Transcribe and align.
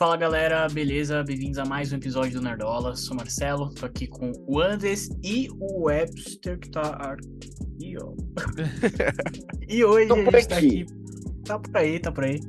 Fala 0.00 0.16
galera, 0.16 0.66
beleza? 0.66 1.22
Bem-vindos 1.22 1.58
a 1.58 1.64
mais 1.66 1.92
um 1.92 1.96
episódio 1.96 2.40
do 2.40 2.42
Nerdola. 2.42 2.96
Sou 2.96 3.14
Marcelo, 3.14 3.68
tô 3.74 3.84
aqui 3.84 4.06
com 4.06 4.32
o 4.48 4.58
Andes 4.58 5.10
e 5.22 5.50
o 5.60 5.82
Webster, 5.82 6.58
que 6.58 6.70
tá 6.70 6.80
aqui, 6.80 7.96
ó. 8.00 8.14
e 9.68 9.84
hoje 9.84 10.08
Tô 10.08 10.14
a 10.14 10.16
gente 10.22 10.48
tá 10.48 10.56
aqui. 10.56 10.86
Tá 11.44 11.58
por 11.58 11.76
aí, 11.76 11.98
tá 11.98 12.10
por 12.10 12.24
aí. 12.24 12.40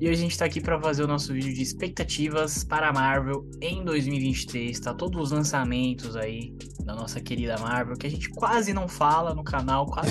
E 0.00 0.08
hoje 0.08 0.20
a 0.20 0.22
gente 0.22 0.38
tá 0.38 0.46
aqui 0.46 0.62
pra 0.62 0.80
fazer 0.80 1.02
o 1.02 1.06
nosso 1.06 1.34
vídeo 1.34 1.52
de 1.52 1.60
expectativas 1.60 2.64
para 2.64 2.88
a 2.88 2.92
Marvel 2.94 3.46
em 3.60 3.84
2023. 3.84 4.80
Tá 4.80 4.94
todos 4.94 5.24
os 5.24 5.30
lançamentos 5.30 6.16
aí 6.16 6.56
da 6.86 6.94
nossa 6.94 7.20
querida 7.20 7.58
Marvel, 7.58 7.98
que 7.98 8.06
a 8.06 8.10
gente 8.10 8.30
quase 8.30 8.72
não 8.72 8.88
fala 8.88 9.34
no 9.34 9.44
canal, 9.44 9.84
quase. 9.84 10.10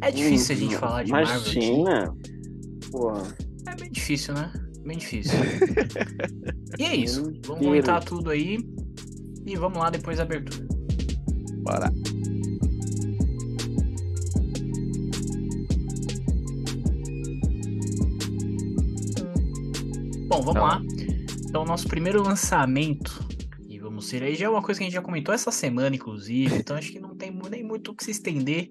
É 0.00 0.12
difícil 0.12 0.54
a 0.54 0.58
gente 0.60 0.76
Hum, 0.76 0.78
falar 0.78 1.02
de 1.02 1.10
Marvel 1.10 1.40
aqui. 1.40 1.58
Imagina. 1.58 2.16
É 3.66 3.74
bem 3.74 3.90
difícil, 3.90 4.34
né? 4.34 4.52
Bem 4.88 4.96
difícil. 4.96 5.38
e 6.78 6.84
é 6.84 6.96
isso. 6.96 7.30
Vamos 7.44 7.62
comentar 7.62 8.02
tudo 8.02 8.30
aí. 8.30 8.58
E 9.44 9.54
vamos 9.54 9.76
lá 9.76 9.90
depois 9.90 10.16
da 10.16 10.22
abertura. 10.22 10.66
Bora. 11.58 11.92
Bom, 20.26 20.40
vamos 20.40 20.50
Então. 20.52 20.62
lá. 20.62 20.82
Então, 21.46 21.64
nosso 21.66 21.86
primeiro 21.86 22.22
lançamento. 22.22 23.22
E 23.68 23.78
vamos 23.78 24.06
ser 24.06 24.22
aí. 24.22 24.34
Já 24.36 24.46
é 24.46 24.48
uma 24.48 24.62
coisa 24.62 24.78
que 24.78 24.84
a 24.84 24.86
gente 24.86 24.94
já 24.94 25.02
comentou 25.02 25.34
essa 25.34 25.50
semana, 25.50 25.94
inclusive. 25.94 26.56
Então, 26.56 26.74
acho 26.78 26.90
que 26.90 26.98
não 26.98 27.14
tem 27.14 27.30
nem 27.50 27.62
muito 27.62 27.90
o 27.90 27.94
que 27.94 28.04
se 28.04 28.12
estender. 28.12 28.70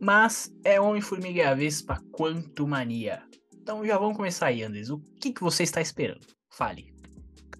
Mas 0.00 0.54
é 0.62 0.80
Homem-Formiga 0.80 1.40
e 1.40 1.42
a 1.42 1.52
Vespa 1.52 2.00
Quantumania. 2.12 3.27
Então, 3.68 3.84
já 3.84 3.98
vamos 3.98 4.16
começar 4.16 4.46
aí, 4.46 4.62
Andres. 4.62 4.88
O 4.88 4.98
que, 5.20 5.30
que 5.30 5.42
você 5.42 5.62
está 5.62 5.78
esperando? 5.78 6.26
Fale. 6.48 6.90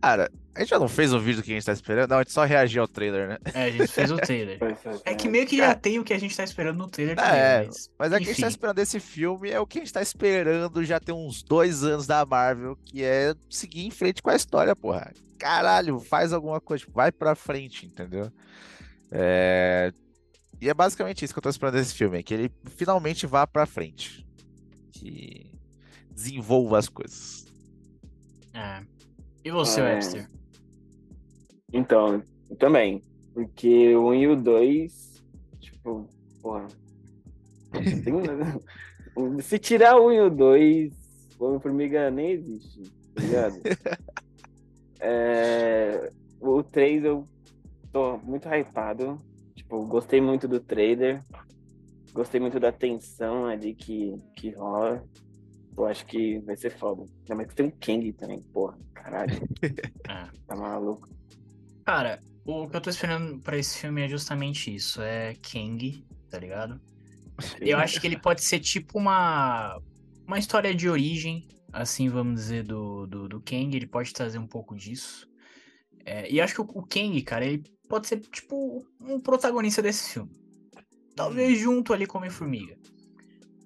Cara, 0.00 0.32
a 0.54 0.60
gente 0.60 0.70
já 0.70 0.78
não 0.78 0.88
fez 0.88 1.12
o 1.12 1.20
vídeo 1.20 1.42
que 1.42 1.50
a 1.50 1.54
gente 1.54 1.66
tá 1.66 1.72
esperando? 1.74 2.08
Não, 2.08 2.16
a 2.16 2.22
gente 2.22 2.32
só 2.32 2.46
reagiu 2.46 2.80
ao 2.80 2.88
trailer, 2.88 3.28
né? 3.28 3.38
É, 3.52 3.64
a 3.64 3.70
gente 3.70 3.88
fez 3.88 4.10
o 4.10 4.16
trailer. 4.16 4.58
É 5.04 5.14
que 5.14 5.28
meio 5.28 5.46
que 5.46 5.58
já 5.58 5.74
tem 5.74 5.98
o 5.98 6.04
que 6.04 6.14
a 6.14 6.18
gente 6.18 6.34
tá 6.34 6.42
esperando 6.42 6.78
no 6.78 6.88
trailer 6.88 7.14
também, 7.14 7.38
É, 7.38 7.64
mas... 7.66 7.90
Mas 7.98 8.12
é 8.12 8.16
que 8.16 8.22
a 8.22 8.26
gente 8.28 8.40
tá 8.40 8.46
enfim. 8.46 8.54
esperando 8.54 8.78
esse 8.78 8.98
filme, 8.98 9.50
é 9.50 9.60
o 9.60 9.66
que 9.66 9.80
a 9.80 9.82
gente 9.82 9.92
tá 9.92 10.00
esperando 10.00 10.82
já 10.82 10.98
tem 10.98 11.14
uns 11.14 11.42
dois 11.42 11.84
anos 11.84 12.06
da 12.06 12.24
Marvel, 12.24 12.74
que 12.86 13.04
é 13.04 13.34
seguir 13.50 13.84
em 13.84 13.90
frente 13.90 14.22
com 14.22 14.30
a 14.30 14.34
história, 14.34 14.74
porra. 14.74 15.12
Caralho, 15.38 16.00
faz 16.00 16.32
alguma 16.32 16.58
coisa, 16.58 16.86
tipo, 16.86 16.96
vai 16.96 17.12
pra 17.12 17.34
frente, 17.34 17.84
entendeu? 17.84 18.32
É... 19.12 19.92
E 20.58 20.70
é 20.70 20.72
basicamente 20.72 21.22
isso 21.22 21.34
que 21.34 21.38
eu 21.38 21.42
tô 21.42 21.50
esperando 21.50 21.74
desse 21.74 21.92
filme, 21.92 22.18
é 22.18 22.22
que 22.22 22.32
ele 22.32 22.50
finalmente 22.78 23.26
vá 23.26 23.46
pra 23.46 23.66
frente. 23.66 24.26
Que 24.90 25.47
desenvolva 26.22 26.78
as 26.78 26.88
coisas. 26.88 27.46
É. 28.52 28.82
E 29.44 29.50
você, 29.52 29.80
É. 29.80 29.84
Webster? 29.84 30.28
Então, 31.72 32.22
eu 32.50 32.56
também. 32.56 33.00
Porque 33.32 33.94
o 33.94 34.08
1 34.08 34.14
e 34.14 34.26
o 34.26 34.36
2, 34.36 35.22
tipo, 35.60 36.08
porra. 36.42 36.66
tem- 37.70 38.02
Se 39.42 39.58
tirar 39.58 39.96
o 39.96 40.08
1 40.08 40.12
e 40.12 40.20
o 40.22 40.30
2, 40.30 40.92
o 41.38 41.44
Homem-Formiga 41.44 42.10
nem 42.10 42.30
existe, 42.32 42.82
tá 43.14 43.22
ligado? 43.22 43.54
É, 45.00 46.10
o 46.40 46.60
3 46.60 47.04
eu 47.04 47.24
tô 47.92 48.18
muito 48.18 48.48
hypado. 48.48 49.16
Tipo, 49.54 49.86
gostei 49.86 50.20
muito 50.20 50.48
do 50.48 50.58
trailer. 50.58 51.24
Gostei 52.12 52.40
muito 52.40 52.58
da 52.58 52.72
tensão 52.72 53.46
ali 53.46 53.76
que, 53.76 54.16
que 54.34 54.50
rola. 54.50 55.04
Eu 55.78 55.86
acho 55.86 56.04
que 56.06 56.40
vai 56.40 56.56
ser 56.56 56.70
foda. 56.76 57.02
Ainda 57.20 57.34
mais 57.36 57.48
que 57.48 57.54
tem 57.54 57.66
um 57.66 57.70
Kang 57.70 58.12
também, 58.14 58.42
porra. 58.42 58.78
Caralho, 58.94 59.34
É. 60.08 60.28
tá 60.46 60.56
maluco. 60.56 61.08
Cara, 61.84 62.20
o 62.44 62.68
que 62.68 62.76
eu 62.76 62.80
tô 62.80 62.90
esperando 62.90 63.40
pra 63.40 63.56
esse 63.56 63.78
filme 63.78 64.02
é 64.02 64.08
justamente 64.08 64.74
isso. 64.74 65.00
É 65.00 65.34
Kang, 65.36 66.04
tá 66.28 66.38
ligado? 66.38 66.80
Eu 67.60 67.78
acho 67.78 68.00
que 68.00 68.06
ele 68.06 68.18
pode 68.18 68.42
ser 68.42 68.58
tipo 68.58 68.98
uma 68.98 69.80
uma 70.26 70.38
história 70.38 70.74
de 70.74 70.88
origem, 70.88 71.46
assim 71.72 72.08
vamos 72.08 72.34
dizer, 72.40 72.64
do, 72.64 73.06
do, 73.06 73.28
do 73.28 73.40
Kang. 73.40 73.74
Ele 73.74 73.86
pode 73.86 74.12
trazer 74.12 74.38
um 74.38 74.46
pouco 74.46 74.74
disso. 74.76 75.26
É, 76.04 76.30
e 76.30 76.40
acho 76.40 76.54
que 76.54 76.60
o, 76.60 76.64
o 76.74 76.86
Kang, 76.86 77.22
cara, 77.22 77.44
ele 77.46 77.62
pode 77.88 78.08
ser 78.08 78.20
tipo 78.20 78.84
um 79.00 79.20
protagonista 79.20 79.80
desse 79.80 80.12
filme. 80.14 80.32
Talvez 81.14 81.58
junto 81.58 81.92
ali 81.92 82.06
com 82.06 82.18
o 82.18 82.20
Homem-Formiga. 82.20 82.76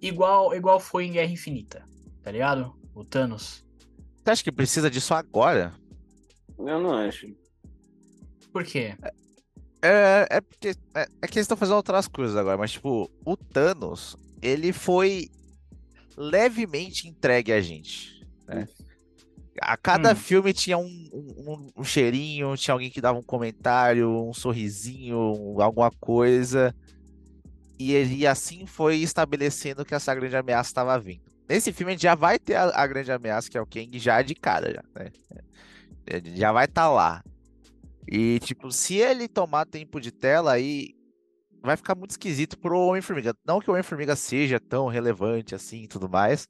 Igual, 0.01 0.55
igual 0.55 0.81
foi 0.81 1.05
em 1.07 1.13
Guerra 1.13 1.31
Infinita, 1.33 1.85
tá 2.23 2.31
ligado? 2.31 2.75
O 2.95 3.05
Thanos. 3.05 3.65
Você 4.25 4.31
acha 4.31 4.45
que 4.45 4.53
precisa 4.53 4.91
disso 4.91 5.13
agora? 5.15 5.73
Eu 6.59 6.81
não 6.81 6.95
acho. 6.95 7.27
Por 8.53 8.65
quê? 8.65 8.95
É, 9.83 10.27
é 10.31 10.41
porque 10.41 10.69
é, 10.95 11.07
é 11.23 11.27
que 11.27 11.39
eles 11.39 11.45
estão 11.45 11.57
fazendo 11.57 11.77
outras 11.77 12.07
coisas 12.07 12.37
agora, 12.37 12.57
mas 12.57 12.73
tipo, 12.73 13.11
o 13.25 13.37
Thanos, 13.37 14.17
ele 14.41 14.73
foi 14.73 15.29
levemente 16.17 17.09
entregue 17.09 17.53
a 17.53 17.61
gente. 17.61 18.25
né? 18.47 18.69
A 19.61 19.77
cada 19.77 20.13
Hum. 20.13 20.17
filme 20.17 20.53
tinha 20.53 20.79
um, 20.79 20.87
um, 21.13 21.71
um 21.79 21.85
cheirinho, 21.85 22.57
tinha 22.57 22.73
alguém 22.73 22.91
que 22.91 23.01
dava 23.01 23.19
um 23.19 23.23
comentário, 23.23 24.09
um 24.29 24.33
sorrisinho, 24.33 25.17
um- 25.19 25.61
alguma 25.61 25.91
coisa. 25.91 26.75
E 27.79 27.93
ele 27.93 28.17
e 28.17 28.27
assim 28.27 28.67
foi 28.67 28.97
estabelecendo 28.97 29.85
que 29.85 29.95
essa 29.95 30.15
grande 30.15 30.37
ameaça 30.37 30.71
estava 30.71 30.99
vindo. 30.99 31.23
Nesse 31.53 31.71
filme 31.71 31.93
a 31.93 31.95
gente 31.95 32.03
já 32.03 32.15
vai 32.15 32.39
ter 32.39 32.55
a, 32.55 32.65
a 32.75 32.87
grande 32.87 33.13
ameaça, 33.13 33.51
que 33.51 33.59
é 33.59 33.61
o 33.61 33.67
Kang, 33.67 33.99
já 33.99 34.23
de 34.23 34.35
cara, 34.35 34.73
já, 34.73 34.83
né? 34.95 35.13
É, 36.07 36.23
Já 36.35 36.51
vai 36.51 36.65
estar 36.65 36.91
lá. 36.91 37.23
E, 38.11 38.39
tipo, 38.41 38.73
se 38.73 38.95
ele 38.95 39.29
tomar 39.29 39.67
tempo 39.67 40.01
de 40.01 40.11
tela, 40.11 40.53
aí 40.53 40.95
vai 41.63 41.77
ficar 41.77 41.95
muito 41.95 42.13
esquisito 42.13 42.59
pro 42.59 42.79
Homem-Formiga. 42.79 43.37
Não 43.45 43.61
que 43.61 43.69
o 43.69 43.75
Homem-Formiga 43.75 44.17
seja 44.17 44.59
tão 44.59 44.87
relevante 44.87 45.55
assim 45.55 45.83
e 45.83 45.89
tudo 45.89 46.09
mais, 46.09 46.49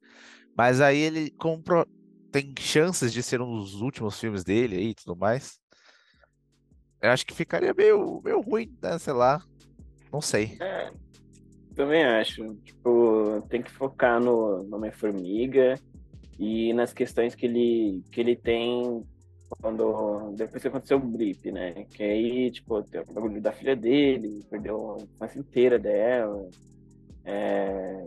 mas 0.57 0.81
aí 0.81 0.99
ele 0.99 1.33
compro... 1.33 1.85
tem 2.31 2.55
chances 2.61 3.13
de 3.13 3.25
ser 3.25 3.41
um 3.41 3.59
dos 3.59 3.81
últimos 3.81 4.21
filmes 4.21 4.45
dele 4.45 4.77
aí 4.77 4.89
e 4.91 4.95
tudo 4.95 5.17
mais. 5.17 5.59
Eu 7.01 7.11
acho 7.11 7.27
que 7.27 7.35
ficaria 7.35 7.75
meio, 7.75 8.23
meio 8.25 8.41
ruim, 8.41 8.73
né? 8.81 8.97
Sei 9.01 9.13
lá. 9.13 9.43
Não 10.13 10.21
sei. 10.21 10.57
É, 10.61 10.93
também 11.73 12.05
acho. 12.05 12.55
Tipo, 12.57 13.43
tem 13.49 13.63
que 13.63 13.71
focar 13.71 14.21
no, 14.21 14.63
no 14.63 14.77
Homem-Formiga 14.77 15.79
e 16.39 16.73
nas 16.73 16.93
questões 16.93 17.35
que 17.35 17.47
ele, 17.47 18.03
que 18.11 18.21
ele 18.21 18.37
tem 18.37 19.05
quando 19.61 20.33
depois 20.35 20.63
que 20.63 20.69
aconteceu 20.69 20.97
o 20.97 21.01
blip, 21.01 21.51
né? 21.53 21.85
Que 21.91 22.03
aí, 22.03 22.51
tipo, 22.51 22.83
tem 22.85 23.01
o 23.01 23.13
bagulho 23.13 23.41
da 23.41 23.53
filha 23.53 23.77
dele, 23.77 24.45
perdeu 24.49 24.97
a 24.97 25.03
infância 25.03 25.39
inteira 25.39 25.79
dela. 25.79 26.49
É, 27.25 28.05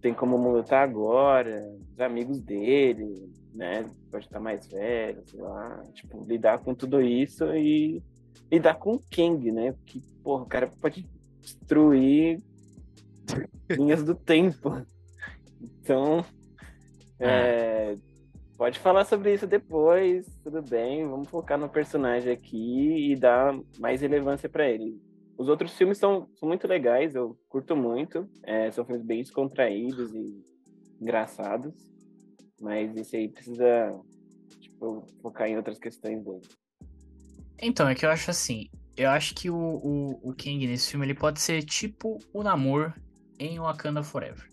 tem 0.00 0.12
como 0.12 0.36
lutar 0.52 0.82
agora, 0.82 1.60
os 1.92 2.00
amigos 2.00 2.40
dele, 2.40 3.32
né? 3.54 3.88
Pode 4.10 4.26
estar 4.26 4.40
mais 4.40 4.66
velho, 4.66 5.22
sei 5.26 5.40
lá. 5.40 5.82
Tipo, 5.94 6.24
lidar 6.24 6.58
com 6.58 6.74
tudo 6.74 7.00
isso 7.00 7.44
e 7.54 8.02
lidar 8.50 8.74
com 8.74 8.94
o 8.94 8.98
King, 8.98 9.52
né? 9.52 9.72
Porque, 9.72 10.00
porra, 10.22 10.42
o 10.42 10.48
cara 10.48 10.70
pode 10.80 11.06
destruir 11.40 12.40
linhas 13.70 14.02
do 14.02 14.14
tempo. 14.14 14.84
Então, 15.60 16.24
é, 17.18 17.96
pode 18.56 18.78
falar 18.78 19.04
sobre 19.04 19.34
isso 19.34 19.46
depois, 19.46 20.26
tudo 20.42 20.62
bem. 20.62 21.06
Vamos 21.06 21.28
focar 21.28 21.58
no 21.58 21.68
personagem 21.68 22.32
aqui 22.32 23.12
e 23.12 23.16
dar 23.16 23.58
mais 23.78 24.00
relevância 24.00 24.48
para 24.48 24.68
ele. 24.68 25.00
Os 25.36 25.48
outros 25.48 25.72
filmes 25.76 25.98
são, 25.98 26.28
são 26.34 26.48
muito 26.48 26.66
legais, 26.66 27.14
eu 27.14 27.38
curto 27.48 27.76
muito. 27.76 28.28
É, 28.42 28.70
são 28.70 28.84
filmes 28.84 29.04
bem 29.04 29.22
descontraídos 29.22 30.12
e 30.14 30.44
engraçados. 31.00 31.74
Mas 32.60 32.96
esse 32.96 33.16
aí 33.16 33.28
precisa 33.28 33.94
tipo, 34.60 35.06
focar 35.22 35.48
em 35.48 35.56
outras 35.56 35.78
questões 35.78 36.24
dele. 36.24 36.42
Então, 37.60 37.88
é 37.88 37.94
que 37.94 38.04
eu 38.04 38.10
acho 38.10 38.30
assim. 38.30 38.68
Eu 38.96 39.10
acho 39.10 39.34
que 39.34 39.48
o, 39.48 39.56
o, 39.56 40.30
o 40.30 40.34
Kang 40.34 40.66
nesse 40.66 40.90
filme 40.90 41.06
ele 41.06 41.14
pode 41.14 41.40
ser 41.40 41.62
tipo 41.62 42.18
o 42.32 42.42
Namor 42.42 42.92
em 43.38 43.58
Wakanda 43.58 44.02
Forever. 44.02 44.48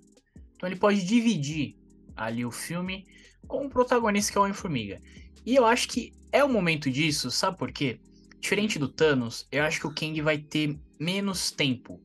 Então 0.56 0.70
ele 0.70 0.78
pode 0.78 1.04
dividir 1.06 1.76
ali 2.16 2.46
o 2.46 2.52
filme 2.52 3.06
com 3.48 3.66
o 3.66 3.70
protagonista 3.70 4.32
que 4.32 4.38
é 4.38 4.42
o 4.42 4.44
Homem-Formiga. 4.44 5.00
E 5.46 5.56
eu 5.56 5.66
acho 5.66 5.88
que 5.88 6.14
é 6.32 6.44
o 6.44 6.50
momento 6.50 6.90
disso, 6.90 7.30
sabe 7.30 7.58
por 7.58 7.72
quê? 7.72 8.00
Diferente 8.40 8.78
do 8.78 8.88
Thanos, 8.88 9.48
eu 9.52 9.64
acho 9.64 9.80
que 9.80 9.88
o 9.88 9.94
Kang 9.94 10.20
vai 10.22 10.38
ter 10.38 10.78
menos 11.00 11.52
tempo 11.52 12.02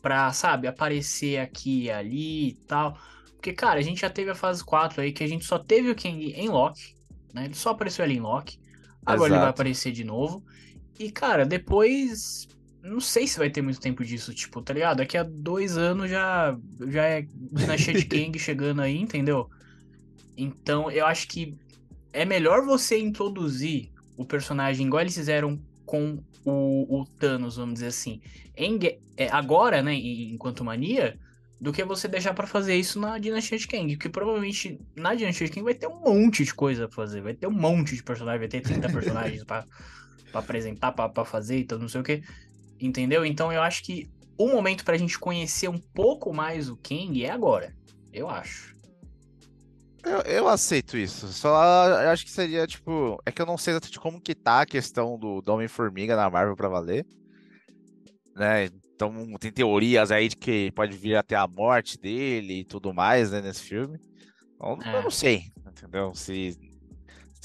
pra, 0.00 0.32
sabe, 0.32 0.66
aparecer 0.66 1.38
aqui 1.38 1.84
e 1.84 1.90
ali 1.90 2.48
e 2.48 2.54
tal. 2.66 2.98
Porque, 3.34 3.52
cara, 3.52 3.78
a 3.78 3.82
gente 3.82 4.00
já 4.00 4.10
teve 4.10 4.30
a 4.30 4.34
fase 4.34 4.64
4 4.64 5.00
aí 5.00 5.12
que 5.12 5.22
a 5.22 5.26
gente 5.26 5.44
só 5.44 5.58
teve 5.58 5.90
o 5.90 5.96
Kang 5.96 6.32
em 6.32 6.48
Loki, 6.48 6.94
né? 7.32 7.44
Ele 7.44 7.54
só 7.54 7.70
apareceu 7.70 8.04
ali 8.04 8.16
em 8.16 8.20
Loki. 8.20 8.58
Agora 9.04 9.28
ele 9.28 9.38
vai 9.38 9.44
Exato. 9.44 9.50
aparecer 9.50 9.92
de 9.92 10.04
novo. 10.04 10.44
E, 10.98 11.10
cara, 11.10 11.46
depois. 11.46 12.48
Não 12.82 13.00
sei 13.00 13.26
se 13.26 13.38
vai 13.38 13.50
ter 13.50 13.60
muito 13.60 13.80
tempo 13.80 14.04
disso, 14.04 14.32
tipo, 14.34 14.62
tá 14.62 14.72
ligado? 14.72 14.98
Daqui 14.98 15.16
a 15.16 15.22
dois 15.22 15.76
anos 15.76 16.10
já, 16.10 16.56
já 16.88 17.04
é 17.04 17.26
dinastia 17.52 17.94
de 17.94 18.04
Kang 18.04 18.38
chegando 18.38 18.82
aí, 18.82 18.96
entendeu? 18.96 19.50
Então, 20.36 20.90
eu 20.90 21.04
acho 21.04 21.26
que 21.26 21.56
é 22.12 22.24
melhor 22.24 22.64
você 22.64 22.98
introduzir 22.98 23.90
o 24.16 24.24
personagem 24.24 24.86
igual 24.86 25.02
eles 25.02 25.14
fizeram 25.14 25.60
com 25.84 26.22
o, 26.44 27.00
o 27.00 27.04
Thanos, 27.04 27.56
vamos 27.56 27.74
dizer 27.74 27.88
assim, 27.88 28.20
em, 28.56 28.78
é, 29.16 29.28
agora, 29.28 29.82
né, 29.82 29.94
enquanto 29.94 30.64
mania, 30.64 31.18
do 31.60 31.72
que 31.72 31.84
você 31.84 32.06
deixar 32.06 32.34
para 32.34 32.46
fazer 32.46 32.76
isso 32.76 33.00
na 33.00 33.18
Dinastia 33.18 33.58
de 33.58 33.66
Kang. 33.66 33.96
Porque 33.96 34.08
provavelmente 34.08 34.80
na 34.96 35.14
Dinastia 35.14 35.46
de 35.46 35.52
Kang 35.52 35.64
vai 35.64 35.74
ter 35.74 35.88
um 35.88 36.00
monte 36.00 36.44
de 36.44 36.54
coisa 36.54 36.86
pra 36.86 36.96
fazer, 36.96 37.20
vai 37.20 37.34
ter 37.34 37.46
um 37.46 37.52
monte 37.52 37.96
de 37.96 38.02
personagens, 38.02 38.40
vai 38.40 38.48
ter 38.48 38.60
30 38.60 38.88
personagens 38.92 39.44
para 39.44 39.64
apresentar, 40.32 40.92
para 40.92 41.24
fazer 41.24 41.58
e 41.58 41.64
tudo, 41.64 41.80
não 41.80 41.88
sei 41.88 42.00
o 42.00 42.04
que. 42.04 42.22
Entendeu? 42.80 43.24
Então 43.24 43.52
eu 43.52 43.62
acho 43.62 43.82
que 43.82 44.08
o 44.36 44.48
momento 44.48 44.84
pra 44.84 44.96
gente 44.96 45.18
conhecer 45.18 45.68
um 45.68 45.78
pouco 45.78 46.32
mais 46.32 46.68
o 46.68 46.76
Kang 46.76 47.24
é 47.24 47.30
agora. 47.30 47.74
Eu 48.12 48.28
acho. 48.28 48.76
Eu, 50.04 50.20
eu 50.20 50.48
aceito 50.48 50.96
isso. 50.96 51.28
Só 51.28 51.50
eu 52.02 52.10
acho 52.10 52.24
que 52.24 52.30
seria, 52.30 52.66
tipo. 52.66 53.20
É 53.26 53.32
que 53.32 53.42
eu 53.42 53.46
não 53.46 53.58
sei 53.58 53.72
exatamente 53.72 54.00
como 54.00 54.20
que 54.20 54.34
tá 54.34 54.62
a 54.62 54.66
questão 54.66 55.18
do, 55.18 55.42
do 55.42 55.52
Homem-Formiga 55.52 56.16
na 56.16 56.30
Marvel 56.30 56.56
pra 56.56 56.68
valer. 56.68 57.04
Né? 58.34 58.66
Então 58.94 59.12
tem 59.38 59.52
teorias 59.52 60.10
aí 60.10 60.28
de 60.28 60.36
que 60.36 60.72
pode 60.72 60.96
vir 60.96 61.16
até 61.16 61.34
a 61.36 61.46
morte 61.46 61.98
dele 61.98 62.60
e 62.60 62.64
tudo 62.64 62.94
mais, 62.94 63.30
né, 63.30 63.40
nesse 63.40 63.62
filme. 63.62 63.98
Então, 64.54 64.78
é. 64.84 64.98
Eu 64.98 65.02
não 65.04 65.10
sei, 65.10 65.52
entendeu? 65.66 66.14
Se 66.14 66.56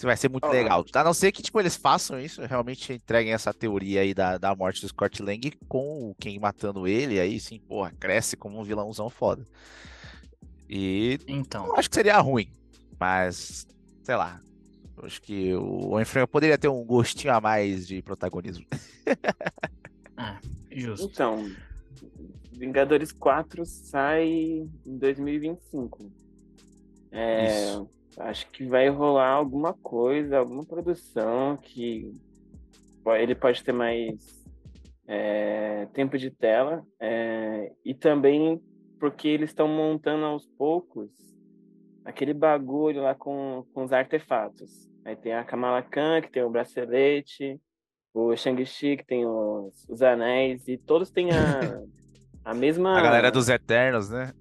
vai 0.01 0.17
ser 0.17 0.29
muito 0.29 0.47
legal. 0.47 0.85
A 0.93 1.03
não 1.03 1.13
ser 1.13 1.31
que, 1.31 1.41
tipo, 1.41 1.59
eles 1.59 1.75
façam 1.75 2.19
isso, 2.19 2.41
realmente 2.45 2.93
entreguem 2.93 3.33
essa 3.33 3.53
teoria 3.53 4.01
aí 4.01 4.13
da, 4.13 4.37
da 4.37 4.55
morte 4.55 4.81
do 4.81 4.87
Scott 4.87 5.21
Lang 5.21 5.51
com 5.67 6.15
quem 6.19 6.39
matando 6.39 6.87
ele, 6.87 7.19
aí 7.19 7.39
sim, 7.39 7.59
porra, 7.59 7.93
cresce 7.99 8.35
como 8.35 8.59
um 8.59 8.63
vilãozão 8.63 9.09
foda. 9.09 9.47
E 10.69 11.19
então. 11.27 11.67
eu 11.67 11.75
acho 11.75 11.89
que 11.89 11.95
seria 11.95 12.19
ruim, 12.19 12.49
mas 12.99 13.67
sei 14.03 14.15
lá. 14.15 14.39
Acho 15.01 15.21
que 15.21 15.53
o 15.55 15.89
Homem-Formiga 15.89 16.27
poderia 16.27 16.57
ter 16.57 16.67
um 16.67 16.83
gostinho 16.85 17.33
a 17.33 17.41
mais 17.41 17.87
de 17.87 18.01
protagonismo. 18.01 18.65
ah, 20.15 20.39
justo. 20.71 21.09
Então, 21.11 21.51
Vingadores 22.51 23.11
4 23.11 23.65
sai 23.65 24.27
em 24.85 24.97
2025. 24.97 26.11
É, 27.11 27.75
acho 28.17 28.49
que 28.49 28.65
vai 28.65 28.89
rolar 28.89 29.29
alguma 29.29 29.73
coisa, 29.73 30.37
alguma 30.37 30.65
produção 30.65 31.57
que 31.57 32.11
ele 33.17 33.35
pode 33.35 33.63
ter 33.63 33.73
mais 33.73 34.43
é, 35.07 35.87
tempo 35.93 36.17
de 36.17 36.31
tela 36.31 36.85
é, 36.99 37.71
e 37.83 37.93
também 37.93 38.61
porque 38.99 39.27
eles 39.27 39.49
estão 39.49 39.67
montando 39.67 40.23
aos 40.25 40.45
poucos 40.45 41.11
aquele 42.05 42.33
bagulho 42.33 43.01
lá 43.01 43.15
com, 43.15 43.65
com 43.73 43.83
os 43.83 43.91
artefatos. 43.91 44.89
Aí 45.05 45.15
tem 45.15 45.33
a 45.33 45.43
Kamala 45.43 45.81
Khan, 45.81 46.21
que 46.21 46.31
tem 46.31 46.43
o 46.43 46.49
bracelete, 46.49 47.59
o 48.13 48.35
Shang-Chi, 48.35 48.97
que 48.97 49.05
tem 49.05 49.25
os, 49.25 49.85
os 49.89 50.01
anéis, 50.01 50.67
e 50.67 50.77
todos 50.77 51.09
têm 51.09 51.29
a, 51.31 51.81
a 52.45 52.53
mesma. 52.53 52.97
A 52.97 53.01
galera 53.01 53.31
dos 53.31 53.49
Eternos, 53.49 54.09
né? 54.09 54.33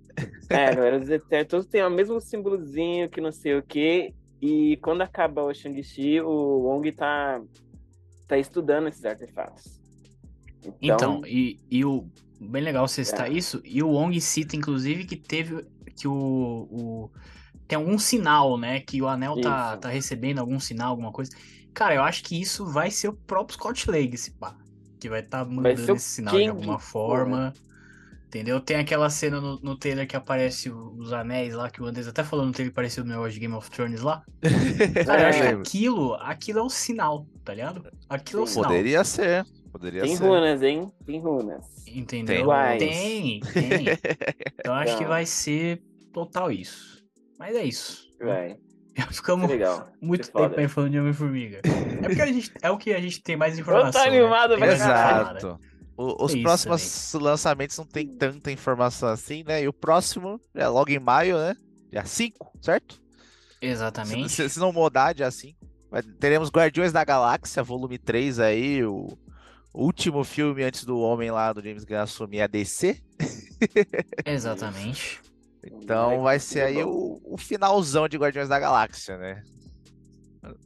É, 0.49 0.75
galera 0.75 1.01
dos 1.01 1.09
Eternos, 1.09 1.49
todos 1.49 1.67
têm 1.67 1.83
o 1.83 1.91
mesmo 1.91 2.21
símbolozinho 2.21 3.09
que 3.09 3.21
não 3.21 3.33
sei 3.33 3.57
o 3.57 3.63
quê. 3.63 4.15
E 4.41 4.77
quando 4.79 5.03
acaba 5.03 5.43
o 5.43 5.55
Shang-Chi, 5.55 6.21
o 6.21 6.65
Wong 6.65 6.91
tá, 6.93 7.41
tá 8.27 8.37
estudando 8.37 8.89
esses 8.89 9.05
artefatos. 9.05 9.81
Então, 10.81 11.21
então 11.21 11.23
e, 11.27 11.59
e 11.71 11.85
o, 11.85 12.07
bem 12.41 12.63
legal 12.63 12.87
você 12.87 13.05
citar 13.05 13.31
é. 13.31 13.35
isso. 13.35 13.63
E 13.65 13.83
o 13.83 13.91
Wong 13.91 14.21
cita, 14.21 14.57
inclusive, 14.57 15.05
que 15.05 15.17
teve. 15.17 15.65
que 15.97 16.09
o, 16.09 16.13
o 16.71 17.11
tem 17.69 17.77
algum 17.77 17.99
sinal, 17.99 18.59
né? 18.59 18.81
Que 18.81 19.01
o 19.01 19.09
anel 19.09 19.41
tá, 19.41 19.77
tá 19.77 19.89
recebendo 19.89 20.41
algum 20.41 20.61
sinal, 20.61 20.91
alguma 20.91 21.13
coisa. 21.13 21.31
Cara, 21.73 21.95
eu 21.95 22.03
acho 22.03 22.23
que 22.23 22.39
isso 22.39 22.67
vai 22.67 22.91
ser 22.91 23.09
o 23.09 23.15
próprio 23.15 23.57
Scott 23.57 23.91
esse 23.91 24.33
pá. 24.33 24.57
Que 25.01 25.09
vai 25.09 25.21
estar 25.21 25.45
tá 25.45 25.51
mandando 25.51 25.95
esse 25.95 26.05
sinal 26.05 26.35
King, 26.35 26.45
de 26.45 26.51
alguma 26.51 26.79
forma. 26.79 27.53
Entendeu? 28.33 28.59
Tem 28.61 28.79
aquela 28.79 29.11
cena 29.11 29.43
no, 29.43 29.61
no 29.61 29.77
trailer 29.77 30.09
que 30.09 30.17
aparece 30.17 30.71
os 30.71 31.13
anéis 31.13 31.53
lá, 31.53 31.69
que 31.69 31.83
o 31.83 31.85
Andrés 31.85 32.09
até 32.09 32.25
falou 32.25 32.47
no 32.47 32.53
trailer 32.53 32.73
parecido 32.73 33.05
no 33.05 33.11
negócio 33.11 33.35
de 33.35 33.41
Game 33.41 33.53
of 33.53 33.71
Thrones 33.71 34.01
lá. 34.01 34.23
Cara, 35.05 35.21
eu 35.21 35.27
acho 35.27 35.43
que 35.43 35.49
aquilo, 35.49 36.15
aquilo 36.15 36.59
é 36.61 36.63
o 36.63 36.71
sinal, 36.71 37.27
tá 37.45 37.53
ligado? 37.53 37.93
Aquilo 38.09 38.41
é 38.41 38.45
o 38.45 38.47
sinal. 38.47 38.71
Poderia 38.71 39.05
ser. 39.05 39.45
Poderia 39.71 40.01
tem 40.01 40.17
ser. 40.17 40.25
runas, 40.25 40.63
hein? 40.63 40.91
Tem 41.05 41.21
runas. 41.21 41.67
Entendeu? 41.87 42.49
Tem, 42.79 42.79
tem. 42.79 43.41
tem. 43.41 43.87
Então 44.59 44.75
acho 44.77 44.97
que 44.97 45.05
vai 45.05 45.27
ser 45.27 45.83
total 46.11 46.51
isso. 46.51 47.05
Mas 47.39 47.55
é 47.55 47.65
isso. 47.65 48.09
Vai. 48.19 48.57
Ficamos 49.11 49.51
Legal. 49.51 49.89
muito 50.01 50.33
tempo 50.33 50.59
aí 50.59 50.69
falando 50.69 50.91
de 50.91 51.01
Homem-Formiga. 51.01 51.61
É 51.65 52.09
porque 52.09 52.23
a 52.23 52.27
gente, 52.27 52.51
é 52.63 52.71
o 52.71 52.79
que 52.79 52.95
a 52.95 53.01
gente 53.01 53.23
tem 53.23 53.37
mais 53.37 53.59
informação. 53.59 54.01
Eu 54.01 54.11
tô 54.11 54.17
animado 54.17 54.57
né? 54.57 54.73
Exato. 54.73 55.59
O, 55.97 56.25
os 56.25 56.35
é 56.35 56.41
próximos 56.41 57.13
também. 57.13 57.27
lançamentos 57.27 57.79
não 57.79 57.85
tem 57.85 58.07
tanta 58.07 58.51
informação 58.51 59.09
assim, 59.09 59.45
né? 59.45 59.63
E 59.63 59.69
o 59.69 59.73
próximo 59.73 60.41
é 60.55 60.67
logo 60.67 60.91
em 60.91 60.99
maio, 60.99 61.37
né? 61.37 61.57
Dia 61.91 62.05
5, 62.05 62.59
certo? 62.61 63.01
Exatamente. 63.61 64.33
Se, 64.33 64.49
se, 64.49 64.59
não 64.59 64.73
mudar, 64.73 65.13
dia 65.13 65.31
5. 65.31 65.57
Teremos 66.19 66.51
Guardiões 66.51 66.91
da 66.91 67.05
Galáxia, 67.05 67.63
volume 67.63 67.99
3 67.99 68.41
aí, 68.41 68.83
o 68.85 69.17
último 69.75 70.25
filme 70.25 70.63
antes 70.65 70.85
do 70.85 70.99
Homem 70.99 71.31
lá 71.31 71.53
do 71.53 71.63
James 71.63 71.85
Gunn 71.85 71.99
assumir 71.99 72.41
a 72.41 72.47
DC. 72.47 73.01
Exatamente. 74.25 75.21
então 75.63 76.23
vai 76.23 76.39
ser 76.39 76.63
aí 76.63 76.83
o, 76.83 77.21
o, 77.25 77.37
finalzão 77.37 78.09
de 78.09 78.17
Guardiões 78.17 78.49
da 78.49 78.59
Galáxia, 78.59 79.17
né? 79.19 79.43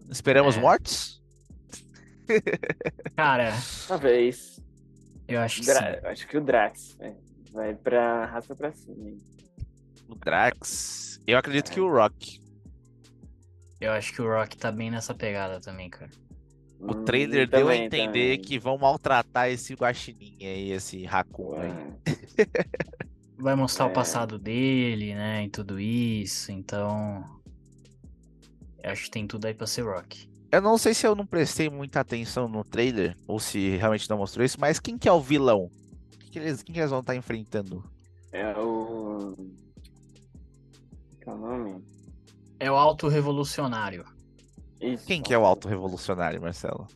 Esperamos 0.09 0.57
é. 0.57 0.61
mortes? 0.61 1.21
Cara. 3.15 3.53
Talvez. 3.87 4.56
Eu 5.29 5.41
acho 5.41 5.61
que 5.61 5.67
Dra 5.67 5.95
sim. 5.95 6.07
Acho 6.07 6.29
que 6.29 6.37
o 6.37 6.41
Drax 6.41 6.97
né? 6.99 7.17
vai 7.53 7.75
pra 7.75 8.27
raça 8.27 8.55
pra 8.55 8.73
cima. 8.73 9.09
Hein? 9.09 9.19
O 10.09 10.15
Drax. 10.15 11.21
Eu 11.27 11.39
acredito 11.39 11.71
é. 11.71 11.75
que 11.75 11.81
o 11.81 11.91
Rock. 11.91 12.41
Eu 13.81 13.93
acho 13.93 14.13
que 14.13 14.23
o 14.23 14.29
Rock 14.29 14.57
tá 14.57 14.71
bem 14.71 14.91
nessa 14.91 15.15
pegada 15.15 15.61
também, 15.61 15.91
cara. 15.91 16.11
O 16.79 16.93
hum, 16.93 17.05
trailer 17.05 17.49
deu 17.49 17.69
a 17.69 17.77
entender 17.77 18.37
também. 18.37 18.41
que 18.41 18.59
vão 18.59 18.79
maltratar 18.79 19.51
esse 19.51 19.75
guaxinim 19.75 20.37
aí, 20.41 20.73
esse 20.73 21.05
Raccoon 21.05 21.61
aí. 21.61 21.73
Vai 23.39 23.55
mostrar 23.55 23.87
é. 23.87 23.89
o 23.89 23.93
passado 23.93 24.39
dele, 24.39 25.15
né, 25.15 25.45
e 25.45 25.51
tudo 25.51 25.79
isso, 25.79 26.53
então... 26.53 27.23
Eu 28.83 28.93
acho 28.93 29.05
que 29.05 29.11
tem 29.11 29.27
tudo 29.27 29.47
aí 29.47 29.55
pra 29.55 29.67
ser 29.67 29.83
Rock. 29.83 30.29
Eu 30.57 30.63
não 30.63 30.79
sei 30.79 30.95
se 30.95 31.07
eu 31.07 31.15
não 31.15 31.27
prestei 31.27 31.69
muita 31.69 32.01
atenção 32.01 32.49
no 32.49 32.65
trailer, 32.65 33.15
ou 33.29 33.39
se 33.39 33.77
realmente 33.77 34.09
não 34.09 34.17
mostrou 34.17 34.43
isso, 34.43 34.59
mas 34.59 34.81
quem 34.81 34.97
que 34.97 35.07
é 35.07 35.13
o 35.13 35.21
vilão? 35.21 35.71
Quem 36.19 36.31
que 36.31 36.39
eles, 36.39 36.63
quem 36.63 36.73
que 36.73 36.81
eles 36.81 36.91
vão 36.91 37.01
estar 37.01 37.15
enfrentando? 37.15 37.85
É 38.33 38.59
o... 38.59 39.37
Qual 41.23 41.37
é 41.37 41.39
o 41.39 41.43
nome? 41.43 41.85
É 42.59 42.71
o 42.71 42.75
Alto 42.75 43.07
Revolucionário. 43.07 44.07
Isso. 44.81 45.07
Quem 45.07 45.23
que 45.23 45.35
é 45.35 45.39
o 45.39 45.45
alto 45.45 45.69
revolucionário, 45.69 46.41
Marcelo? 46.41 46.87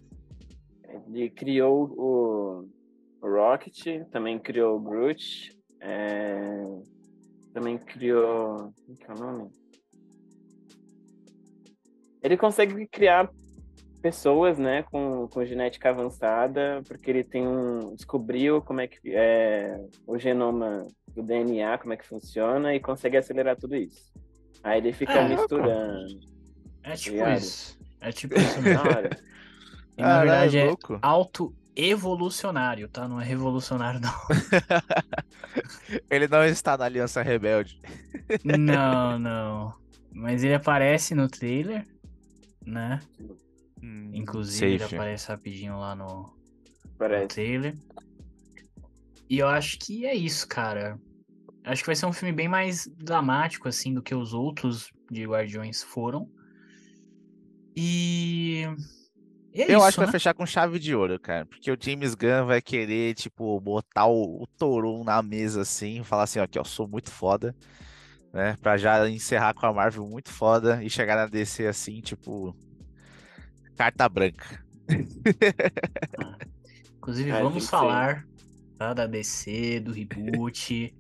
Ele 1.07 1.29
criou 1.29 1.93
o 1.99 2.67
Rocket, 3.23 4.09
também 4.11 4.39
criou 4.39 4.79
o 4.79 4.81
Groot, 4.81 5.55
é... 5.83 6.65
também 7.53 7.77
criou. 7.77 8.73
Como 8.87 8.97
que 8.97 9.05
é 9.05 9.13
o 9.13 9.19
nome? 9.19 9.51
Ele 12.23 12.39
consegue 12.39 12.87
criar 12.87 13.31
pessoas, 14.01 14.59
né, 14.59 14.83
com, 14.85 15.29
com 15.29 15.45
genética 15.45 15.91
avançada, 15.91 16.83
porque 16.87 17.11
ele 17.11 17.25
tem 17.25 17.47
um 17.47 17.95
descobriu 17.95 18.63
como 18.63 18.81
é 18.81 18.87
que 18.87 18.99
é 19.15 19.79
o 20.07 20.19
genoma 20.19 20.87
do 21.15 21.23
DNA, 21.23 21.79
como 21.79 21.93
é 21.93 21.97
que 21.97 22.07
funciona 22.07 22.75
e 22.75 22.81
consegue 22.81 23.17
acelerar 23.17 23.57
tudo 23.57 23.77
isso. 23.77 24.11
Aí 24.63 24.79
ele 24.79 24.93
fica 24.93 25.13
é, 25.13 25.29
misturando. 25.29 26.21
É 26.83 26.95
tipo 26.95 27.17
ligado? 27.17 27.39
isso. 27.39 27.79
É 28.01 28.13
tipo 28.13 28.39
isso 28.39 28.63
mesmo. 28.63 28.83
e, 29.97 30.03
na 30.03 30.19
verdade 30.19 30.59
é, 30.59 30.67
é 30.71 30.75
auto-evolucionário, 31.03 32.89
tá? 32.89 33.07
Não 33.07 33.21
é 33.21 33.25
revolucionário, 33.25 34.01
não. 34.01 34.13
ele 36.11 36.27
não 36.29 36.45
está 36.45 36.77
na 36.77 36.87
Aliança 36.87 37.23
Rebelde. 37.23 37.81
não, 38.45 39.19
não. 39.19 39.75
Mas 40.13 40.43
ele 40.43 40.55
aparece 40.55 41.15
no 41.15 41.29
trailer, 41.29 41.87
né? 42.65 43.01
Hum, 43.83 44.11
Inclusive, 44.13 44.79
safe. 44.79 44.95
ele 44.95 44.97
aparece 44.97 45.29
rapidinho 45.29 45.79
lá 45.79 45.95
no, 45.95 46.35
no 46.99 47.29
trailer. 47.29 47.75
E 49.29 49.39
eu 49.39 49.49
acho 49.49 49.79
que 49.79 50.05
é 50.07 50.15
isso, 50.15 50.47
cara. 50.49 50.99
Acho 51.65 51.83
que 51.83 51.87
vai 51.87 51.97
ser 51.97 52.07
um 52.07 52.13
filme 52.13 52.33
bem 52.33 52.49
mais 52.49 52.87
dramático, 52.97 53.69
assim, 53.69 53.95
do 53.95 54.03
que 54.03 54.15
os 54.15 54.33
outros 54.35 54.91
de 55.11 55.25
Guardiões 55.27 55.83
foram. 55.83 56.29
E. 57.77 58.65
e 59.55 59.63
é 59.63 59.73
eu 59.73 59.79
isso, 59.79 59.87
acho 59.87 59.95
que 59.95 60.01
né? 60.01 60.07
vai 60.07 60.13
fechar 60.13 60.35
com 60.35 60.45
chave 60.47 60.79
de 60.79 60.95
ouro, 60.95 61.19
cara. 61.21 61.47
Porque 61.47 61.71
o 61.71 61.77
James 61.81 62.15
Gunn 62.15 62.47
vai 62.47 62.61
querer, 62.61 63.15
tipo, 63.15 63.61
botar 63.61 64.07
o, 64.07 64.43
o 64.43 64.47
Toron 64.59 65.05
na 65.05 65.23
mesa 65.23 65.63
assim, 65.63 66.03
falar 66.03 66.25
assim, 66.25 66.41
ó, 66.41 66.47
que 66.47 66.59
eu 66.59 66.65
sou 66.65 66.89
muito 66.89 67.11
foda. 67.11 67.55
né? 68.33 68.57
Pra 68.61 68.77
já 68.77 69.09
encerrar 69.09 69.55
com 69.55 69.67
a 69.67 69.73
Marvel 69.73 70.07
muito 70.07 70.31
foda 70.31 70.83
e 70.83 70.91
chegar 70.91 71.17
na 71.17 71.27
DC 71.27 71.67
assim, 71.67 72.01
tipo. 72.01 72.55
Carta 73.81 74.07
branca. 74.11 74.63
Inclusive, 76.99 77.31
É, 77.31 77.35
tem 77.35 77.43
vamos 77.43 77.67
falar 77.67 78.27
tá, 78.77 78.93
da 78.93 79.07
DC, 79.07 79.81
do 79.81 79.91
reboot. 79.91 80.95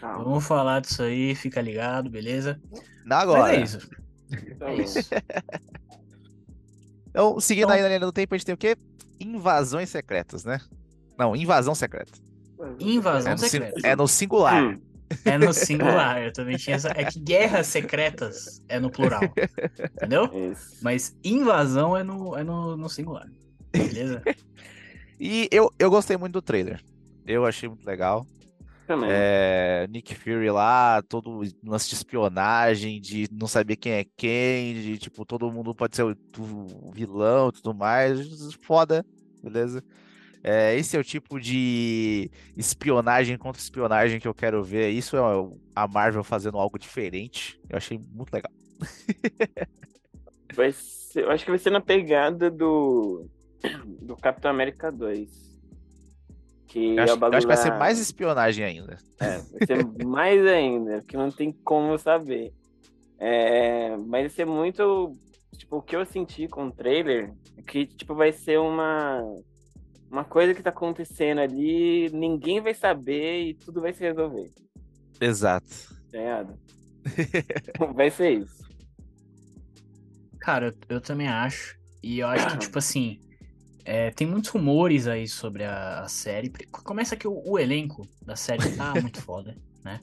Calma. 0.00 0.18
vamos 0.26 0.44
falar 0.44 0.80
disso 0.80 1.04
aí, 1.04 1.36
fica 1.36 1.60
ligado, 1.60 2.10
beleza? 2.10 2.60
Não 3.04 3.16
agora. 3.16 3.42
Mas 3.42 3.52
é 3.52 3.62
isso. 3.62 3.88
Tá 4.58 4.70
É 4.70 4.74
isso. 4.74 4.98
Então, 7.10 7.38
seguindo 7.40 7.64
Então- 7.64 7.76
aí 7.76 7.82
na 7.82 7.88
linha 7.88 8.00
do 8.00 8.12
tempo, 8.12 8.34
a 8.34 8.38
gente 8.38 8.46
tem 8.46 8.54
o 8.54 8.58
quê? 8.58 8.76
Invasões 9.20 9.88
secretas, 9.90 10.44
né? 10.44 10.58
Não, 11.18 11.34
invasão 11.36 11.74
secreta. 11.76 12.12
Invasão 12.78 13.32
É 13.32 13.34
no, 13.34 13.38
secreta. 13.38 13.80
é 13.86 13.96
no 13.96 14.06
singular. 14.08 14.62
Hum, 14.62 14.80
É 15.24 15.38
no 15.38 15.52
singular. 15.54 16.22
Eu 16.22 16.32
também 16.32 16.56
tinha 16.56 16.76
essa. 16.76 16.90
É 16.94 17.04
que 17.04 17.18
guerras 17.20 17.66
secretas 17.66 18.62
é 18.68 18.78
no 18.78 18.90
plural. 18.90 19.22
Entendeu? 19.96 20.30
isso. 20.52 20.78
Mas 20.82 21.16
invasão 21.24 21.96
é 21.96 22.02
no, 22.02 22.36
é 22.36 22.44
no, 22.44 22.76
no 22.76 22.88
singular. 22.88 23.28
Beleza? 23.72 24.22
E 25.22 25.46
eu, 25.52 25.70
eu 25.78 25.90
gostei 25.90 26.16
muito 26.16 26.32
do 26.32 26.40
trailer. 26.40 26.82
Eu 27.26 27.44
achei 27.44 27.68
muito 27.68 27.84
legal. 27.84 28.26
Também. 28.86 29.10
É, 29.12 29.86
Nick 29.90 30.14
Fury 30.14 30.50
lá, 30.50 31.02
todo 31.02 31.42
lance 31.62 31.90
de 31.90 31.94
espionagem, 31.94 32.98
de 32.98 33.28
não 33.30 33.46
saber 33.46 33.76
quem 33.76 33.92
é 33.92 34.06
quem, 34.16 34.74
de 34.74 34.98
tipo, 34.98 35.26
todo 35.26 35.52
mundo 35.52 35.74
pode 35.74 35.94
ser 35.94 36.04
o, 36.04 36.16
o 36.38 36.90
vilão 36.90 37.50
e 37.50 37.52
tudo 37.52 37.74
mais. 37.74 38.18
Foda, 38.62 39.04
beleza? 39.42 39.84
É, 40.42 40.74
esse 40.76 40.96
é 40.96 41.00
o 41.00 41.04
tipo 41.04 41.38
de 41.38 42.30
espionagem 42.56 43.36
contra 43.36 43.60
espionagem 43.60 44.18
que 44.18 44.26
eu 44.26 44.34
quero 44.34 44.62
ver. 44.62 44.90
Isso 44.90 45.16
é 45.16 45.20
a 45.74 45.86
Marvel 45.86 46.24
fazendo 46.24 46.58
algo 46.58 46.78
diferente. 46.78 47.60
Eu 47.68 47.76
achei 47.76 47.98
muito 47.98 48.32
legal. 48.32 48.52
Vai 50.54 50.72
ser, 50.72 51.24
eu 51.24 51.30
acho 51.30 51.44
que 51.44 51.50
vai 51.50 51.58
ser 51.58 51.70
na 51.70 51.80
pegada 51.80 52.50
do, 52.50 53.28
do 54.00 54.16
Capitão 54.16 54.50
América 54.50 54.90
2. 54.90 55.50
Que 56.66 56.96
Eu 56.96 57.02
acho, 57.02 57.12
é 57.12 57.16
eu 57.16 57.34
acho 57.34 57.46
que 57.46 57.54
vai 57.54 57.56
ser 57.56 57.78
mais 57.78 57.98
espionagem 57.98 58.64
ainda. 58.64 58.96
É, 59.20 59.38
vai 59.38 59.66
ser 59.66 60.04
mais 60.06 60.46
ainda, 60.46 60.98
porque 60.98 61.16
não 61.16 61.30
tem 61.30 61.52
como 61.52 61.98
saber. 61.98 62.52
É, 63.18 63.96
mas 63.96 64.22
vai 64.22 64.28
ser 64.30 64.46
muito. 64.46 65.12
Tipo, 65.56 65.76
o 65.76 65.82
que 65.82 65.94
eu 65.94 66.06
senti 66.06 66.48
com 66.48 66.68
o 66.68 66.72
trailer 66.72 67.32
é 67.56 67.62
que, 67.62 67.86
tipo, 67.86 68.14
vai 68.14 68.32
ser 68.32 68.58
uma. 68.58 69.22
Uma 70.10 70.24
coisa 70.24 70.54
que 70.54 70.62
tá 70.62 70.70
acontecendo 70.70 71.38
ali, 71.38 72.10
ninguém 72.10 72.60
vai 72.60 72.74
saber 72.74 73.42
e 73.42 73.54
tudo 73.54 73.80
vai 73.80 73.92
se 73.92 74.00
resolver. 74.00 74.50
Exato. 75.20 75.94
Tá 76.10 76.46
vai 77.94 78.10
ser 78.10 78.30
isso. 78.40 78.60
Cara, 80.40 80.68
eu, 80.68 80.96
eu 80.96 81.00
também 81.00 81.28
acho. 81.28 81.78
E 82.02 82.18
eu 82.18 82.28
acho 82.28 82.48
que, 82.50 82.58
tipo 82.58 82.78
assim, 82.78 83.20
é, 83.84 84.10
tem 84.10 84.26
muitos 84.26 84.50
rumores 84.50 85.06
aí 85.06 85.28
sobre 85.28 85.64
a, 85.64 86.00
a 86.00 86.08
série. 86.08 86.50
Começa 86.70 87.16
que 87.16 87.28
o, 87.28 87.42
o 87.46 87.58
elenco 87.58 88.08
da 88.24 88.34
série 88.34 88.76
tá 88.76 88.92
muito 89.00 89.20
foda, 89.22 89.56
né? 89.84 90.00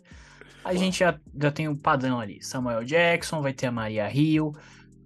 A 0.63 0.73
gente 0.73 0.99
já, 0.99 1.19
já 1.39 1.51
tem 1.51 1.67
o 1.67 1.77
padrão 1.77 2.19
ali. 2.19 2.43
Samuel 2.43 2.83
Jackson, 2.83 3.41
vai 3.41 3.53
ter 3.53 3.67
a 3.67 3.71
Maria 3.71 4.09
Hill, 4.13 4.53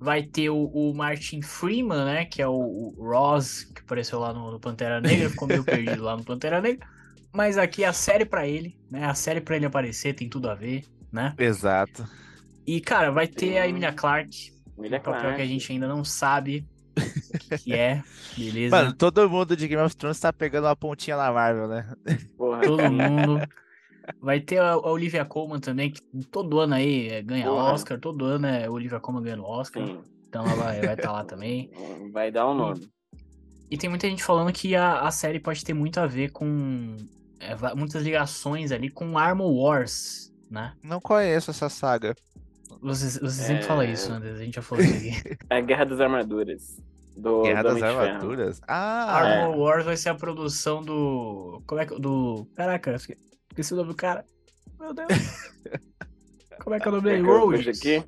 vai 0.02 0.24
ter 0.24 0.50
o, 0.50 0.66
o 0.66 0.94
Martin 0.96 1.44
Freeman, 1.44 2.06
né? 2.06 2.26
Que 2.26 2.42
é 2.42 2.48
o, 2.48 2.54
o 2.54 2.96
Ross, 2.98 3.64
que 3.64 3.82
apareceu 3.82 4.20
lá 4.20 4.34
no, 4.34 4.52
no 4.52 4.60
Pantera 4.60 5.00
Negra, 5.00 5.30
ficou 5.30 5.48
meio 5.48 5.64
perdido 5.64 6.04
lá 6.04 6.18
no 6.18 6.24
Pantera 6.24 6.60
Negra. 6.60 6.88
Mas 7.32 7.56
aqui 7.58 7.86
a 7.86 7.94
série 7.94 8.26
pra 8.26 8.48
ele, 8.48 8.76
né? 8.90 9.06
A 9.06 9.14
série 9.14 9.40
pra 9.40 9.56
ele 9.56 9.66
aparecer 9.66 10.16
tem 10.16 10.28
tudo 10.28 10.50
a 10.50 10.56
ver, 10.56 10.84
né? 11.12 11.36
Exato. 11.38 12.06
E, 12.66 12.82
cara, 12.82 13.12
vai 13.12 13.28
ter 13.28 13.60
a. 13.60 13.68
Emilia 13.68 13.94
Clarke, 13.94 14.52
é 14.78 14.82
um 14.82 14.90
papel 14.90 15.02
claro. 15.02 15.36
que 15.36 15.42
a 15.42 15.46
gente 15.46 15.72
ainda 15.72 15.88
não 15.88 16.04
sabe 16.04 16.66
o 16.98 17.40
que, 17.40 17.58
que 17.60 17.74
é, 17.74 18.04
beleza? 18.36 18.76
Mano, 18.76 18.94
todo 18.94 19.30
mundo 19.30 19.56
de 19.56 19.68
Game 19.68 19.82
of 19.82 19.96
Thrones 19.96 20.20
tá 20.20 20.34
pegando 20.34 20.66
uma 20.66 20.76
pontinha 20.76 21.16
na 21.16 21.32
Marvel, 21.32 21.68
né? 21.68 21.94
Porra, 22.36 22.62
Todo 22.62 22.92
mundo. 22.92 23.40
Vai 24.20 24.40
ter 24.40 24.60
a, 24.60 24.72
a 24.72 24.90
Olivia 24.90 25.24
Colman 25.26 25.60
também, 25.60 25.92
que 25.92 26.02
todo 26.32 26.60
ano 26.60 26.76
aí 26.76 27.10
é, 27.10 27.22
ganha 27.22 27.46
Porra. 27.46 27.74
Oscar, 27.74 28.00
todo 28.00 28.26
ano 28.26 28.48
é 28.48 28.70
Olivia 28.70 29.00
Colman 29.00 29.24
ganhando 29.24 29.46
Oscar, 29.46 29.86
Sim, 29.86 30.00
então 30.28 30.46
ela 30.46 30.56
vai 30.56 30.80
estar 30.80 30.98
tá 30.98 31.12
lá 31.12 31.24
também. 31.24 31.70
vai 32.12 32.32
dar 32.32 32.48
o 32.48 32.54
nome. 32.54 32.90
E 33.70 33.78
tem 33.78 33.90
muita 33.90 34.08
gente 34.08 34.24
falando 34.24 34.52
que 34.52 34.76
a, 34.76 35.02
a 35.02 35.12
série 35.12 35.40
pode 35.40 35.64
ter 35.64 35.74
muito 35.74 36.00
a 36.00 36.06
ver 36.08 36.32
com 36.32 36.98
é, 37.40 37.56
muitas 37.76 38.04
ligações 38.04 38.72
ali 38.72 38.90
com 38.90 39.18
Armor 39.18 39.52
Wars, 39.52 40.32
né? 40.50 40.74
Não 40.84 41.00
conheço 41.00 41.52
essa 41.52 41.70
saga. 41.70 42.14
Você, 42.82 43.20
você 43.20 43.44
sempre 43.44 43.64
É. 43.64 43.68
fala 43.68 43.86
isso, 43.86 44.12
André, 44.12 44.32
a 44.32 44.36
gente 44.38 44.56
já 44.56 44.62
falou 44.62 44.84
isso 44.84 44.96
aqui. 44.96 45.38
A 45.50 45.60
Guerra 45.62 45.86
das 45.86 46.00
Armaduras. 46.02 46.82
Do, 47.16 47.44
Guerra 47.44 47.64
do 47.64 47.74
das. 47.76 47.84
Armaduras. 47.84 48.62
Ah, 48.68 49.18
Armor 49.18 49.58
Wars 49.58 49.86
vai 49.86 49.98
ser 49.98 50.10
a 50.10 50.16
produção 50.16 50.82
do. 50.82 51.62
Como 51.68 51.80
é 51.82 51.86
que. 51.86 52.00
Do. 52.00 52.48
Caraca, 52.56 52.98
esqueci 53.52 53.74
o 53.74 53.78
nome 53.78 53.90
do 53.90 53.96
cara. 53.96 54.26
Meu 54.80 54.94
Deus. 54.94 55.08
Como 56.64 56.76
é 56.76 56.80
que 56.80 56.88
é 56.88 56.90
o 56.90 56.96
nome 56.96 57.04
dele? 57.04 57.22
eu 57.28 57.42
puxe 57.42 57.64
Rhodes. 57.64 57.80
aqui? 57.80 58.04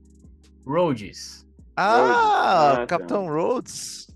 Rhodes. 0.66 1.46
ah, 1.76 2.72
Ah, 2.72 2.76
tá. 2.78 2.86
Capitão 2.88 3.28
Rhodes. 3.28 4.08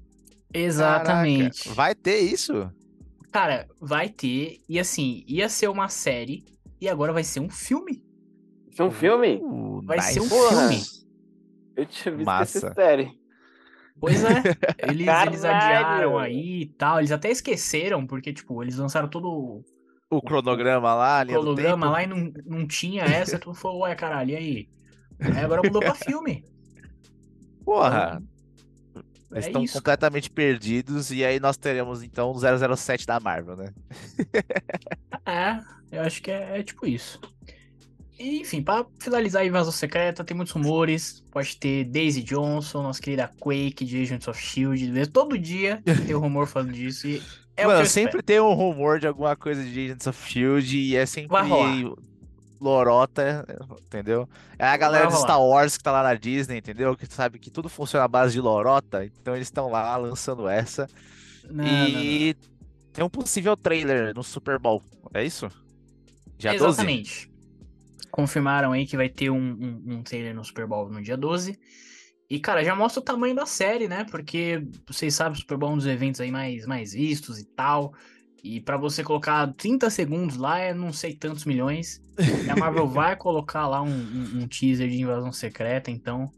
Exatamente. 0.54 1.64
Caraca, 1.64 1.76
Vai 1.76 1.96
ter 1.96 2.20
isso? 2.20 2.72
Cara, 3.32 3.68
vai 3.80 4.10
ter. 4.10 4.60
E 4.68 4.80
assim, 4.80 5.24
ia 5.28 5.50
ser 5.50 5.68
uma 5.70 5.90
série. 5.90 6.46
E 6.80 6.88
agora 6.88 7.12
vai 7.12 7.24
ser 7.24 7.40
um 7.40 7.50
filme. 7.50 8.04
Isso 8.70 8.82
é 8.82 8.86
um 8.86 8.92
filme? 8.92 9.40
Uh, 9.42 9.82
Vai 9.84 10.00
ser 10.02 10.22
um 10.22 10.30
Porra. 10.30 10.70
filme. 10.70 10.84
Eu 11.76 11.86
tinha 11.86 12.16
visto 12.16 12.26
Massa. 12.26 12.58
essa 12.60 12.74
série. 12.74 13.12
Pois 14.00 14.24
é. 14.24 14.44
Eles, 14.88 15.08
eles 15.08 15.44
adiaram 15.44 16.18
aí 16.20 16.62
e 16.62 16.66
tal. 16.68 17.00
Eles 17.00 17.12
até 17.12 17.32
esqueceram, 17.32 18.06
porque, 18.06 18.32
tipo, 18.32 18.62
eles 18.64 18.78
lançaram 18.78 19.08
todo 19.10 19.64
o 20.10 20.18
O 20.18 20.22
cronograma 20.22 20.94
lá, 20.94 21.24
do 21.24 21.32
cronograma 21.34 21.90
lá 21.90 22.04
e 22.04 22.08
não, 22.08 22.32
não 22.46 22.68
tinha 22.68 23.04
essa. 23.04 23.38
Tu 23.40 23.54
falou, 23.54 23.82
ué, 23.82 23.96
caralho, 23.96 24.32
e 24.32 24.36
aí? 24.36 24.70
Aí 25.20 25.44
agora 25.44 25.62
mudou 25.64 25.82
pra 25.82 25.96
filme. 25.96 26.44
Porra, 27.66 28.22
eles 29.32 29.46
É 29.46 29.48
estão 29.50 29.64
isso. 29.64 29.74
completamente 29.74 30.30
perdidos 30.30 31.12
e 31.12 31.24
aí 31.26 31.40
nós 31.40 31.58
teremos 31.58 32.02
então 32.04 32.32
o 32.32 32.40
007 32.78 33.06
da 33.06 33.20
Marvel, 33.20 33.56
né? 33.58 33.74
É, 35.26 35.60
eu 35.92 36.02
acho 36.04 36.22
que 36.22 36.32
é, 36.32 36.60
é 36.60 36.64
tipo 36.64 36.86
isso. 36.88 37.20
E, 38.18 38.40
enfim, 38.42 38.64
pra 38.64 38.86
finalizar 39.00 39.42
a 39.44 39.46
invasão 39.46 39.72
secreta, 39.72 40.24
tem 40.24 40.36
muitos 40.36 40.54
rumores. 40.54 41.24
Pode 41.32 41.58
ter 41.58 41.84
Daisy 41.84 42.24
Johnson, 42.24 42.82
nossa 42.82 43.02
querida 43.02 43.30
Quake 43.40 43.86
de 43.86 44.02
Agents 44.02 44.28
of 44.28 44.42
Shield. 44.42 45.08
Todo 45.12 45.38
dia 45.38 45.84
tem 46.06 46.16
um 46.16 46.20
rumor 46.20 46.48
falando 46.48 46.74
disso. 46.74 47.08
E 47.08 47.22
é 47.58 47.66
Mano, 47.66 47.86
sempre 47.86 48.20
espero. 48.20 48.24
tem 48.24 48.40
um 48.40 48.54
rumor 48.54 49.00
de 49.00 49.08
alguma 49.08 49.36
coisa 49.36 49.64
de 49.64 49.86
Agents 49.86 50.06
of 50.06 50.32
Shield 50.32 50.78
e 50.78 50.96
é 50.96 51.06
sempre 51.06 51.36
lorota, 52.62 53.46
entendeu? 53.86 54.30
É 54.58 54.66
a 54.66 54.78
galera 54.78 55.08
de. 55.08 55.18
Star 55.18 55.42
Wars 55.42 55.76
que 55.78 55.84
tá 55.84 55.92
lá 55.92 56.04
na 56.04 56.14
Disney, 56.14 56.58
entendeu? 56.58 56.96
Que 56.96 57.06
sabe 57.08 57.40
que 57.40 57.50
tudo 57.50 57.68
funciona 57.68 58.06
à 58.06 58.08
base 58.08 58.34
de 58.34 58.42
lorota, 58.42 59.06
então 59.06 59.36
eles 59.36 59.48
estão 59.48 59.70
lá 59.70 59.96
lançando 59.98 60.48
essa. 60.48 60.88
Não, 61.50 61.64
não, 61.64 61.64
não. 61.64 62.02
e 62.02 62.36
tem 62.94 63.04
um 63.04 63.10
possível 63.10 63.58
trailer 63.58 64.14
no 64.14 64.24
Super 64.24 64.60
Bowl, 64.60 64.84
é 65.14 65.24
isso? 65.24 65.50
Dia 66.38 66.52
12? 66.52 66.66
Exatamente. 66.66 67.32
Confirmaram 68.12 68.72
aí 68.72 68.86
que 68.86 68.96
vai 68.96 69.10
ter 69.10 69.30
um, 69.30 69.38
um, 69.38 69.84
um 69.96 70.04
trailer 70.04 70.34
no 70.34 70.44
Super 70.44 70.68
Bowl 70.68 70.90
no 70.90 71.02
dia 71.02 71.18
12. 71.18 71.60
E, 72.30 72.40
cara, 72.40 72.64
já 72.64 72.76
mostra 72.76 73.00
o 73.00 73.04
tamanho 73.04 73.34
da 73.36 73.46
série, 73.46 73.88
né? 73.88 74.04
Porque 74.10 74.62
vocês 74.86 75.16
sabem, 75.16 75.34
o 75.34 75.36
Super 75.40 75.58
Bowl 75.58 75.70
é 75.72 75.74
um 75.74 75.78
dos 75.78 75.86
eventos 75.86 76.20
aí 76.20 76.30
mais, 76.32 76.66
mais 76.66 76.92
vistos 76.94 77.40
e 77.40 77.46
tal. 77.46 77.94
E 78.44 78.60
pra 78.62 78.78
você 78.78 79.04
colocar 79.04 79.52
30 79.54 79.90
segundos 79.90 80.36
lá 80.38 80.60
é 80.60 80.74
não 80.74 80.92
sei 80.92 81.14
tantos 81.16 81.46
milhões. 81.46 82.02
E 82.46 82.50
a 82.50 82.56
Marvel 82.56 82.88
vai 82.90 83.16
colocar 83.16 83.68
lá 83.68 83.82
um, 83.82 83.90
um- 83.90 84.40
um 84.42 84.48
teaser 84.48 84.90
de 84.90 85.02
invasão 85.02 85.32
secreta, 85.32 85.90
então 85.90 86.30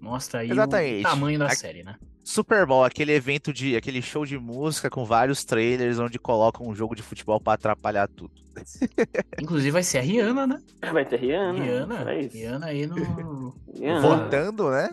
mostra 0.00 0.40
aí 0.40 0.50
Exatamente. 0.50 1.00
o 1.00 1.02
tamanho 1.02 1.38
da 1.38 1.46
A- 1.46 1.54
série, 1.54 1.82
né? 1.84 1.96
Super 2.24 2.64
Bowl, 2.64 2.82
aquele 2.82 3.12
evento 3.12 3.52
de, 3.52 3.76
aquele 3.76 4.00
show 4.00 4.24
de 4.24 4.38
música 4.38 4.88
com 4.88 5.04
vários 5.04 5.44
trailers 5.44 5.98
onde 5.98 6.18
colocam 6.18 6.66
um 6.66 6.74
jogo 6.74 6.94
de 6.96 7.02
futebol 7.02 7.38
pra 7.38 7.52
atrapalhar 7.52 8.08
tudo. 8.08 8.32
Inclusive 9.40 9.70
vai 9.70 9.82
ser 9.82 9.98
a 9.98 10.00
Rihanna, 10.00 10.46
né? 10.46 10.58
Vai 10.90 11.04
ter 11.04 11.20
Rihanna. 11.20 11.62
Rihanna, 11.62 12.12
É 12.12 12.20
isso. 12.22 12.36
Rihanna 12.36 12.66
aí 12.66 12.86
no. 12.86 13.54
Rihanna. 13.74 14.00
Votando, 14.00 14.70
né? 14.70 14.88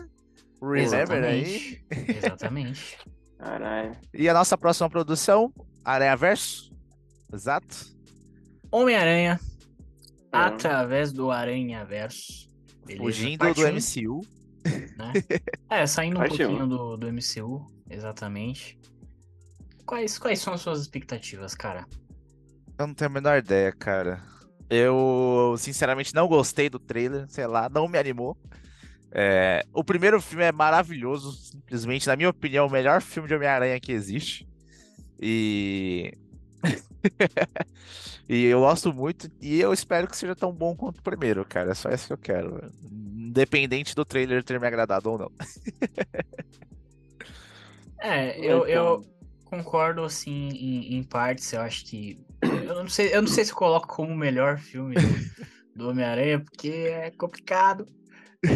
Remember 0.60 1.24
aí. 1.24 1.80
Exatamente. 1.90 2.16
Exatamente. 2.18 2.98
Caralho. 3.38 3.96
E 4.12 4.28
a 4.28 4.34
nossa 4.34 4.58
próxima 4.58 4.90
produção, 4.90 5.52
Aranha 5.84 6.16
Verso. 6.16 6.70
Exato. 7.32 7.86
Homem-Aranha 8.70 9.40
É. 10.32 10.36
através 10.36 11.12
do 11.12 11.30
Aranha 11.30 11.84
Verso. 11.84 12.48
Fugindo 12.96 13.52
do 13.54 13.60
MCU. 13.62 14.20
Né? 14.96 15.12
É, 15.70 15.86
saindo 15.86 16.20
um 16.20 16.26
pouquinho 16.26 16.66
do, 16.66 16.96
do 16.96 17.12
MCU, 17.12 17.66
exatamente. 17.88 18.78
Quais, 19.84 20.18
quais 20.18 20.40
são 20.40 20.52
as 20.52 20.60
suas 20.60 20.80
expectativas, 20.80 21.54
cara? 21.54 21.86
Eu 22.78 22.86
não 22.86 22.94
tenho 22.94 23.10
a 23.10 23.14
menor 23.14 23.38
ideia, 23.38 23.72
cara. 23.72 24.22
Eu, 24.70 25.54
sinceramente, 25.58 26.14
não 26.14 26.26
gostei 26.26 26.70
do 26.70 26.78
trailer, 26.78 27.26
sei 27.28 27.46
lá, 27.46 27.68
não 27.68 27.86
me 27.86 27.98
animou. 27.98 28.36
É, 29.10 29.66
o 29.74 29.84
primeiro 29.84 30.20
filme 30.20 30.44
é 30.44 30.52
maravilhoso, 30.52 31.32
simplesmente, 31.32 32.06
na 32.06 32.16
minha 32.16 32.30
opinião, 32.30 32.66
o 32.66 32.70
melhor 32.70 33.02
filme 33.02 33.28
de 33.28 33.34
Homem-Aranha 33.34 33.78
que 33.78 33.92
existe. 33.92 34.48
E. 35.20 36.12
e 38.28 38.44
eu 38.46 38.60
gosto 38.60 38.92
muito, 38.92 39.30
e 39.40 39.60
eu 39.60 39.72
espero 39.72 40.08
que 40.08 40.16
seja 40.16 40.34
tão 40.34 40.52
bom 40.52 40.74
quanto 40.74 41.00
o 41.00 41.02
primeiro, 41.02 41.44
cara. 41.44 41.72
É 41.72 41.74
só 41.74 41.90
isso 41.90 42.06
que 42.06 42.12
eu 42.14 42.18
quero. 42.18 42.72
Independente 43.32 43.94
do 43.94 44.04
trailer 44.04 44.44
ter 44.44 44.60
me 44.60 44.66
agradado 44.66 45.10
ou 45.10 45.16
não. 45.16 45.32
é, 47.98 48.38
eu, 48.38 48.66
eu 48.66 49.02
concordo 49.46 50.04
assim 50.04 50.50
em, 50.50 50.96
em 50.96 51.02
partes. 51.02 51.50
Eu 51.50 51.62
acho 51.62 51.86
que. 51.86 52.20
Eu 52.42 52.74
não 52.74 52.88
sei, 52.88 53.14
eu 53.14 53.22
não 53.22 53.28
sei 53.28 53.44
se 53.44 53.52
eu 53.52 53.56
coloco 53.56 53.86
como 53.86 54.12
o 54.12 54.16
melhor 54.16 54.58
filme 54.58 54.96
do 55.76 55.88
Homem-Aranha, 55.88 56.40
porque 56.40 56.68
é 56.68 57.10
complicado. 57.12 57.86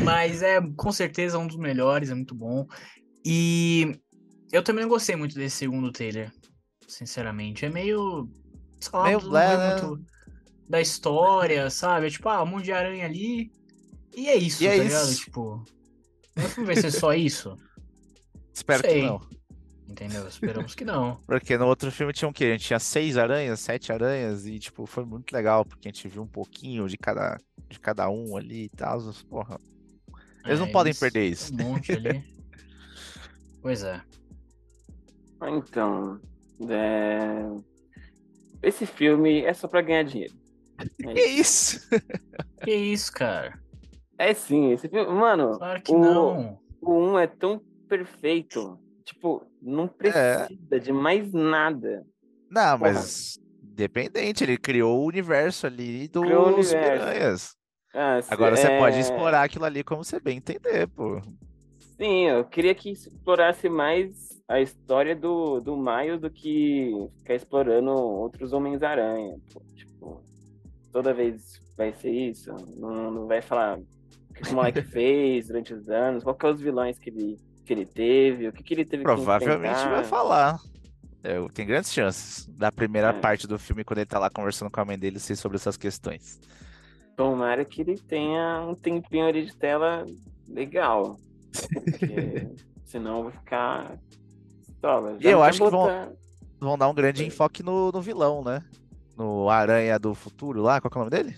Mas 0.05 0.43
é 0.43 0.61
com 0.77 0.91
certeza 0.91 1.39
um 1.39 1.47
dos 1.47 1.57
melhores, 1.57 2.11
é 2.11 2.15
muito 2.15 2.35
bom. 2.35 2.67
E 3.25 3.97
eu 4.53 4.63
também 4.63 4.83
não 4.83 4.89
gostei 4.89 5.15
muito 5.15 5.37
desse 5.37 5.57
segundo 5.57 5.93
trailer, 5.93 6.33
sinceramente. 6.89 7.65
É 7.65 7.71
meio. 7.71 8.29
Sei 8.81 8.91
lá, 8.93 9.05
meio 9.05 9.21
blé, 9.21 9.57
né? 9.57 9.81
muito 9.81 10.05
da 10.69 10.81
história, 10.81 11.71
sabe? 11.71 12.09
É 12.09 12.11
tipo, 12.11 12.29
ah, 12.29 12.43
um 12.43 12.47
monte 12.47 12.65
de 12.65 12.73
aranha 12.73 13.07
ali. 13.07 13.53
E 14.17 14.29
é 14.29 14.35
isso, 14.35 14.65
e 14.65 14.67
é 14.67 14.71
tá 14.71 14.77
é 14.77 14.83
ligado? 14.85 15.11
Isso. 15.11 15.25
Tipo. 15.25 15.65
Não 16.57 16.65
vai 16.65 16.77
ser 16.77 16.91
só 16.91 17.13
isso. 17.13 17.55
Espero 18.53 18.81
Sei. 18.81 19.03
que 19.03 19.07
não. 19.07 19.21
Entendeu? 19.89 20.27
Esperamos 20.27 20.75
que 20.75 20.85
não. 20.85 21.17
Porque 21.29 21.59
no 21.59 21.67
outro 21.67 21.93
filme 21.93 22.15
tinha 22.15 22.29
o 22.29 22.33
quê? 22.33 22.47
A 22.47 22.53
gente 22.53 22.65
tinha 22.65 22.79
seis 22.79 23.19
aranhas, 23.19 23.61
sete 23.61 23.93
aranhas, 23.93 24.47
e 24.47 24.59
tipo, 24.59 24.87
foi 24.87 25.05
muito 25.05 25.31
legal, 25.33 25.65
porque 25.65 25.89
a 25.89 25.93
gente 25.93 26.09
viu 26.09 26.23
um 26.23 26.27
pouquinho 26.27 26.89
de 26.89 26.97
cada, 26.97 27.39
de 27.69 27.79
cada 27.79 28.09
um 28.09 28.37
ali 28.37 28.65
e 28.65 28.69
tal. 28.71 28.99
Porra, 29.29 29.61
eles 30.45 30.59
é, 30.59 30.63
não 30.63 30.73
podem 30.73 30.95
perder 30.95 31.29
isso. 31.29 31.53
Um 31.53 31.59
monte 31.59 31.93
ali. 31.93 32.25
pois 33.61 33.83
é. 33.83 34.03
Então, 35.43 36.19
é... 36.69 37.47
esse 38.63 38.87
filme 38.87 39.43
é 39.43 39.53
só 39.53 39.69
pra 39.69 39.83
ganhar 39.83 40.05
dinheiro. 40.05 40.35
É 41.05 41.13
que 41.15 41.21
isso? 41.21 41.81
que 42.65 42.75
isso, 42.75 43.13
cara? 43.13 43.66
É 44.19 44.33
sim, 44.35 44.73
esse 44.73 44.89
filme. 44.89 45.13
Mano, 45.13 45.59
claro 45.59 45.83
que 45.83 45.93
o, 45.93 45.99
não. 45.99 46.59
O 46.81 46.93
1 46.93 47.19
é 47.19 47.27
tão 47.27 47.61
perfeito. 47.89 48.79
Tipo, 49.05 49.45
não 49.63 49.87
precisa 49.87 50.49
é. 50.71 50.79
de 50.79 50.93
mais 50.93 51.33
nada. 51.33 52.05
Não, 52.51 52.79
Porra. 52.79 52.93
mas 52.93 53.39
dependente, 53.63 54.43
ele 54.43 54.57
criou 54.57 55.01
o 55.01 55.07
universo 55.07 55.67
ali 55.67 56.09
dos 56.09 56.23
criou 56.23 56.55
universo. 56.55 57.55
Ah, 57.95 58.21
Agora 58.29 58.55
é... 58.55 58.57
você 58.57 58.79
pode 58.79 58.99
explorar 58.99 59.43
aquilo 59.43 59.65
ali 59.65 59.85
como 59.85 60.05
você 60.05 60.19
bem 60.19 60.39
entender, 60.39 60.87
pô. 60.89 61.21
Sim, 61.97 62.27
eu 62.27 62.45
queria 62.45 62.75
que 62.75 62.91
explorasse 62.91 63.69
mais 63.69 64.43
a 64.49 64.61
história 64.61 65.17
do, 65.17 65.61
do 65.61 65.77
Miles 65.77 66.21
do 66.21 66.31
que 66.31 66.93
ficar 67.19 67.35
explorando 67.35 67.91
outros 67.91 68.53
Homens-Aranha. 68.53 69.39
Tipo, 69.75 70.23
toda 70.93 71.15
vez 71.15 71.61
vai 71.77 71.93
ser 71.95 72.11
isso. 72.11 72.53
Não, 72.77 73.11
não 73.11 73.27
vai 73.27 73.41
falar 73.41 73.79
que 74.43 74.53
o 74.53 74.55
moleque 74.55 74.83
fez 74.83 75.49
durante 75.49 75.73
os 75.73 75.89
anos, 75.89 76.23
qual 76.23 76.35
que 76.35 76.47
é 76.47 76.51
os 76.51 76.61
vilões 76.61 76.99
que 76.99 77.11
ele, 77.11 77.39
que 77.65 77.73
ele 77.73 77.87
teve, 77.87 78.49
o 78.49 78.53
que, 78.53 78.63
que 78.63 78.75
ele 78.75 78.85
teve 78.85 79.03
Provavelmente 79.03 79.89
vai 79.89 80.05
falar. 80.05 80.61
É, 81.23 81.37
tem 81.53 81.67
grandes 81.67 81.93
chances 81.93 82.47
da 82.47 82.71
primeira 82.71 83.09
é. 83.09 83.13
parte 83.13 83.47
do 83.47 83.59
filme, 83.59 83.83
quando 83.83 83.99
ele 83.99 84.07
tá 84.07 84.19
lá 84.19 84.31
conversando 84.31 84.71
com 84.71 84.81
a 84.81 84.85
mãe 84.85 84.99
dele, 84.99 85.19
ser 85.19 85.35
sobre 85.37 85.57
essas 85.57 85.77
questões. 85.77 86.39
Tomara 87.17 87.65
que 87.65 87.81
ele 87.81 87.99
tenha 87.99 88.61
um 88.61 88.75
tempinho 88.75 89.27
ali 89.27 89.45
de 89.47 89.57
tela 89.57 90.05
legal. 90.49 91.19
Porque 91.73 92.49
senão 92.85 93.17
eu 93.17 93.23
vou 93.25 93.33
ficar. 93.33 93.99
Tola, 94.81 95.17
eu 95.21 95.43
acho 95.43 95.59
botar... 95.59 95.71
que 95.71 95.81
vão, 95.81 96.17
vão 96.61 96.79
dar 96.79 96.89
um 96.89 96.95
grande 96.95 97.25
enfoque 97.25 97.63
no, 97.63 97.91
no 97.91 98.03
vilão, 98.03 98.45
né? 98.45 98.63
No 99.17 99.49
Aranha 99.49 99.99
do 99.99 100.15
Futuro 100.15 100.61
lá, 100.61 100.81
qual 100.81 100.93
é 100.93 100.97
o 100.97 100.99
nome 100.99 101.11
dele? 101.11 101.37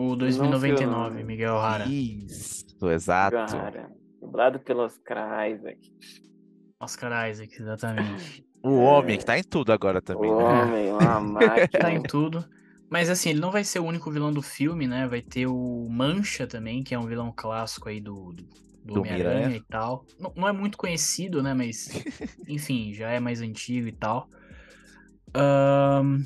O 0.00 0.16
2099, 0.16 1.22
Miguel 1.24 1.58
Rara. 1.58 1.84
Isso, 1.86 2.88
exato. 2.90 3.36
Cara, 3.36 3.90
dublado 4.18 4.58
pelo 4.60 4.80
Oscar 4.80 5.50
Isaac. 5.50 5.78
Oscar 6.80 7.30
Isaac, 7.30 7.54
exatamente. 7.60 8.44
O 8.62 8.80
homem, 8.80 9.16
que 9.16 9.24
tá 9.24 9.38
em 9.38 9.42
tudo 9.42 9.72
agora 9.72 10.02
também. 10.02 10.30
O 10.30 10.36
né? 10.36 10.44
homem, 10.44 10.92
uma 10.92 11.18
máquina. 11.40 11.66
tá 11.66 11.90
em 11.90 12.02
tudo. 12.02 12.44
Mas 12.90 13.08
assim, 13.08 13.30
ele 13.30 13.40
não 13.40 13.50
vai 13.50 13.64
ser 13.64 13.78
o 13.78 13.86
único 13.86 14.10
vilão 14.10 14.30
do 14.30 14.42
filme, 14.42 14.86
né? 14.86 15.08
Vai 15.08 15.22
ter 15.22 15.46
o 15.46 15.88
Mancha 15.88 16.46
também, 16.46 16.82
que 16.82 16.94
é 16.94 16.98
um 16.98 17.06
vilão 17.06 17.32
clássico 17.34 17.88
aí 17.88 18.02
do, 18.02 18.34
do, 18.34 18.42
do, 18.84 18.94
do 18.94 19.00
Homem-Aranha 19.00 19.56
e 19.56 19.62
tal. 19.62 20.04
Não, 20.18 20.30
não, 20.36 20.46
é 20.46 20.52
muito 20.52 20.76
conhecido, 20.76 21.42
né? 21.42 21.54
Mas, 21.54 21.88
enfim, 22.46 22.92
já 22.92 23.08
é 23.08 23.18
mais 23.18 23.40
antigo 23.40 23.88
e 23.88 23.92
tal. 23.92 24.28
Um, 25.34 26.22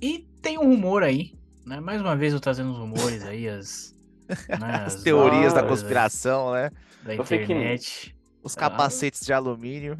e 0.00 0.28
tem 0.40 0.58
um 0.58 0.64
rumor 0.64 1.02
aí, 1.02 1.32
né? 1.68 1.80
Mais 1.80 2.00
uma 2.00 2.16
vez 2.16 2.32
eu 2.32 2.40
trazendo 2.40 2.72
os 2.72 2.78
rumores 2.78 3.22
aí, 3.24 3.48
as, 3.48 3.94
né, 4.48 4.82
as, 4.86 4.96
as 4.96 5.02
teorias 5.02 5.52
da 5.52 5.62
conspiração, 5.62 6.52
né? 6.52 6.70
Da 7.04 7.14
internet. 7.14 8.16
Os 8.42 8.54
capacetes 8.54 9.20
de 9.26 9.32
alumínio. 9.32 9.96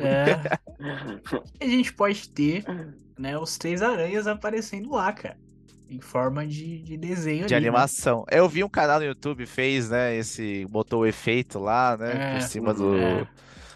É. 0.00 0.58
a 1.64 1.64
gente 1.64 1.92
pode 1.92 2.28
ter 2.28 2.64
né, 3.16 3.38
os 3.38 3.56
três 3.56 3.80
aranhas 3.80 4.26
aparecendo 4.26 4.90
lá, 4.90 5.12
cara. 5.12 5.36
Em 5.88 6.00
forma 6.00 6.46
de, 6.46 6.82
de 6.82 6.96
desenho. 6.96 7.46
De 7.46 7.54
ali, 7.54 7.64
né? 7.64 7.68
animação. 7.68 8.20
Né? 8.20 8.38
Eu 8.38 8.48
vi 8.48 8.64
um 8.64 8.68
canal 8.68 8.98
no 8.98 9.04
YouTube 9.04 9.44
fez, 9.46 9.90
né? 9.90 10.16
Esse. 10.16 10.66
Botou 10.70 11.02
o 11.02 11.06
efeito 11.06 11.58
lá, 11.58 11.96
né? 11.98 12.12
É, 12.14 12.38
por 12.38 12.42
cima 12.42 12.72
do, 12.72 12.96
é. 12.96 13.28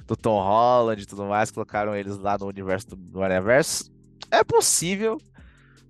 do 0.07 0.17
Tom 0.17 0.41
Holland 0.41 1.03
e 1.03 1.07
tudo 1.07 1.27
mais. 1.27 1.51
Colocaram 1.51 1.95
eles 1.95 2.17
lá 2.17 2.39
no 2.39 2.47
universo 2.47 2.89
do, 2.89 2.97
do 2.97 3.23
Aranhaverso. 3.23 3.93
É 4.31 4.43
possível, 4.43 5.21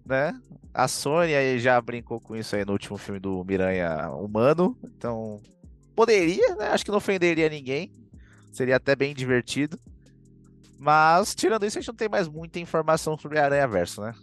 né? 0.07 0.41
A 0.73 0.87
Sony 0.87 1.35
aí 1.35 1.59
já 1.59 1.81
brincou 1.81 2.21
com 2.21 2.37
isso 2.37 2.55
aí 2.55 2.65
no 2.65 2.73
último 2.73 2.97
filme 2.97 3.19
do 3.19 3.45
Miranha 3.45 4.11
Humano. 4.11 4.77
Então, 4.85 5.41
poderia, 5.95 6.55
né? 6.55 6.69
Acho 6.69 6.85
que 6.85 6.91
não 6.91 6.99
ofenderia 6.99 7.49
ninguém. 7.49 7.91
Seria 8.53 8.77
até 8.77 8.95
bem 8.95 9.15
divertido. 9.15 9.79
Mas, 10.79 11.35
tirando 11.35 11.65
isso, 11.65 11.79
a 11.79 11.81
gente 11.81 11.89
não 11.89 11.95
tem 11.95 12.09
mais 12.09 12.29
muita 12.29 12.61
informação 12.61 13.17
sobre 13.17 13.39
Aranha 13.39 13.67
Verso, 13.67 14.03
né? 14.03 14.15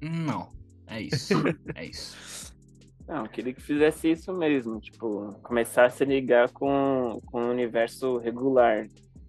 Não, 0.00 0.48
é 0.86 1.02
isso. 1.02 1.34
é 1.74 1.84
isso. 1.84 2.54
Não, 3.06 3.24
eu 3.24 3.28
queria 3.28 3.52
que 3.52 3.60
fizesse 3.60 4.10
isso 4.10 4.32
mesmo, 4.32 4.80
tipo, 4.80 5.34
começasse 5.42 6.02
a 6.02 6.06
ligar 6.06 6.48
com, 6.50 7.20
com 7.26 7.42
o 7.42 7.50
universo 7.50 8.18
regular. 8.18 8.86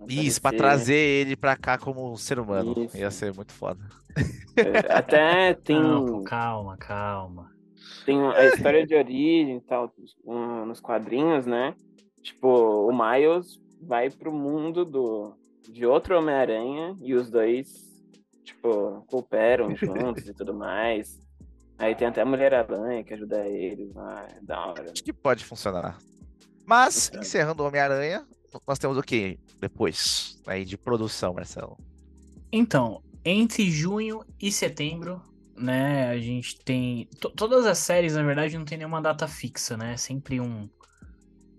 Isso, 0.07 0.41
para 0.41 0.55
trazer 0.55 0.95
ele 0.95 1.35
pra 1.35 1.55
cá 1.55 1.77
como 1.77 2.15
ser 2.17 2.39
humano. 2.39 2.73
Isso. 2.77 2.97
Ia 2.97 3.11
ser 3.11 3.33
muito 3.33 3.51
foda. 3.53 3.79
É, 4.55 4.93
até 4.93 5.53
tem. 5.63 5.79
Não, 5.79 6.23
calma, 6.23 6.77
calma. 6.77 7.51
Tem 8.05 8.21
a 8.21 8.45
história 8.47 8.85
de 8.85 8.95
origem 8.95 9.57
e 9.57 9.61
tal, 9.61 9.93
um, 10.25 10.65
nos 10.65 10.79
quadrinhos, 10.79 11.45
né? 11.45 11.73
Tipo, 12.21 12.87
o 12.87 12.91
Miles 12.91 13.59
vai 13.81 14.09
pro 14.09 14.31
mundo 14.31 14.85
do, 14.85 15.35
de 15.69 15.85
outro 15.85 16.17
Homem-Aranha 16.17 16.97
e 17.01 17.13
os 17.13 17.29
dois, 17.29 17.67
tipo, 18.43 19.05
cooperam 19.07 19.75
juntos 19.75 20.27
e 20.27 20.33
tudo 20.33 20.53
mais. 20.53 21.19
Aí 21.77 21.95
tem 21.95 22.07
até 22.07 22.21
a 22.21 22.25
Mulher-Aranha 22.25 23.03
que 23.03 23.13
ajuda 23.13 23.47
eles 23.47 23.93
lá, 23.93 24.27
é 24.29 24.41
da 24.41 24.67
hora. 24.67 24.91
Acho 24.91 25.03
que 25.03 25.13
pode 25.13 25.43
funcionar. 25.43 25.97
Mas, 26.65 27.11
encerrando 27.13 27.63
o 27.63 27.67
Homem-Aranha, 27.67 28.25
nós 28.67 28.79
temos 28.79 28.97
o 28.97 29.01
que 29.01 29.39
depois 29.59 30.39
aí 30.45 30.65
de 30.65 30.77
produção, 30.77 31.33
Marcelo? 31.33 31.77
Então, 32.51 33.01
entre 33.25 33.69
junho 33.69 34.23
e 34.39 34.51
setembro, 34.51 35.21
né, 35.55 36.09
a 36.09 36.17
gente 36.19 36.59
tem... 36.59 37.07
Todas 37.35 37.65
as 37.65 37.77
séries, 37.77 38.15
na 38.15 38.23
verdade, 38.23 38.57
não 38.57 38.65
tem 38.65 38.77
nenhuma 38.77 39.01
data 39.01 39.27
fixa, 39.27 39.77
né? 39.77 39.93
É 39.93 39.97
sempre 39.97 40.39
um... 40.39 40.69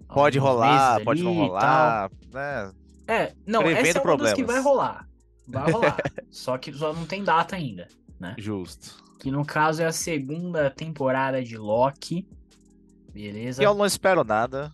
Pode 0.09 0.39
rolar, 0.39 1.03
pode 1.03 1.23
não 1.23 1.35
rolar, 1.35 2.11
né? 2.33 2.73
É, 3.07 3.33
não, 3.47 3.63
Prevendo 3.63 3.87
essa 3.89 3.99
é 3.99 4.03
uma 4.03 4.17
das 4.17 4.33
que 4.33 4.45
vai 4.45 4.61
rolar. 4.61 5.09
Vai 5.47 5.71
rolar. 5.71 5.97
só 6.31 6.57
que 6.57 6.73
só 6.73 6.93
não 6.93 7.05
tem 7.05 7.25
data 7.25 7.57
ainda, 7.57 7.89
né? 8.19 8.35
Justo. 8.39 9.03
Que 9.19 9.31
no 9.31 9.45
caso 9.45 9.83
é 9.83 9.87
a 9.87 9.93
segunda 9.93 10.71
temporada 10.71 11.43
de 11.43 11.57
Loki. 11.57 12.29
Beleza? 13.13 13.63
Eu 13.63 13.75
não 13.75 13.87
espero 13.87 14.25
nada. 14.25 14.73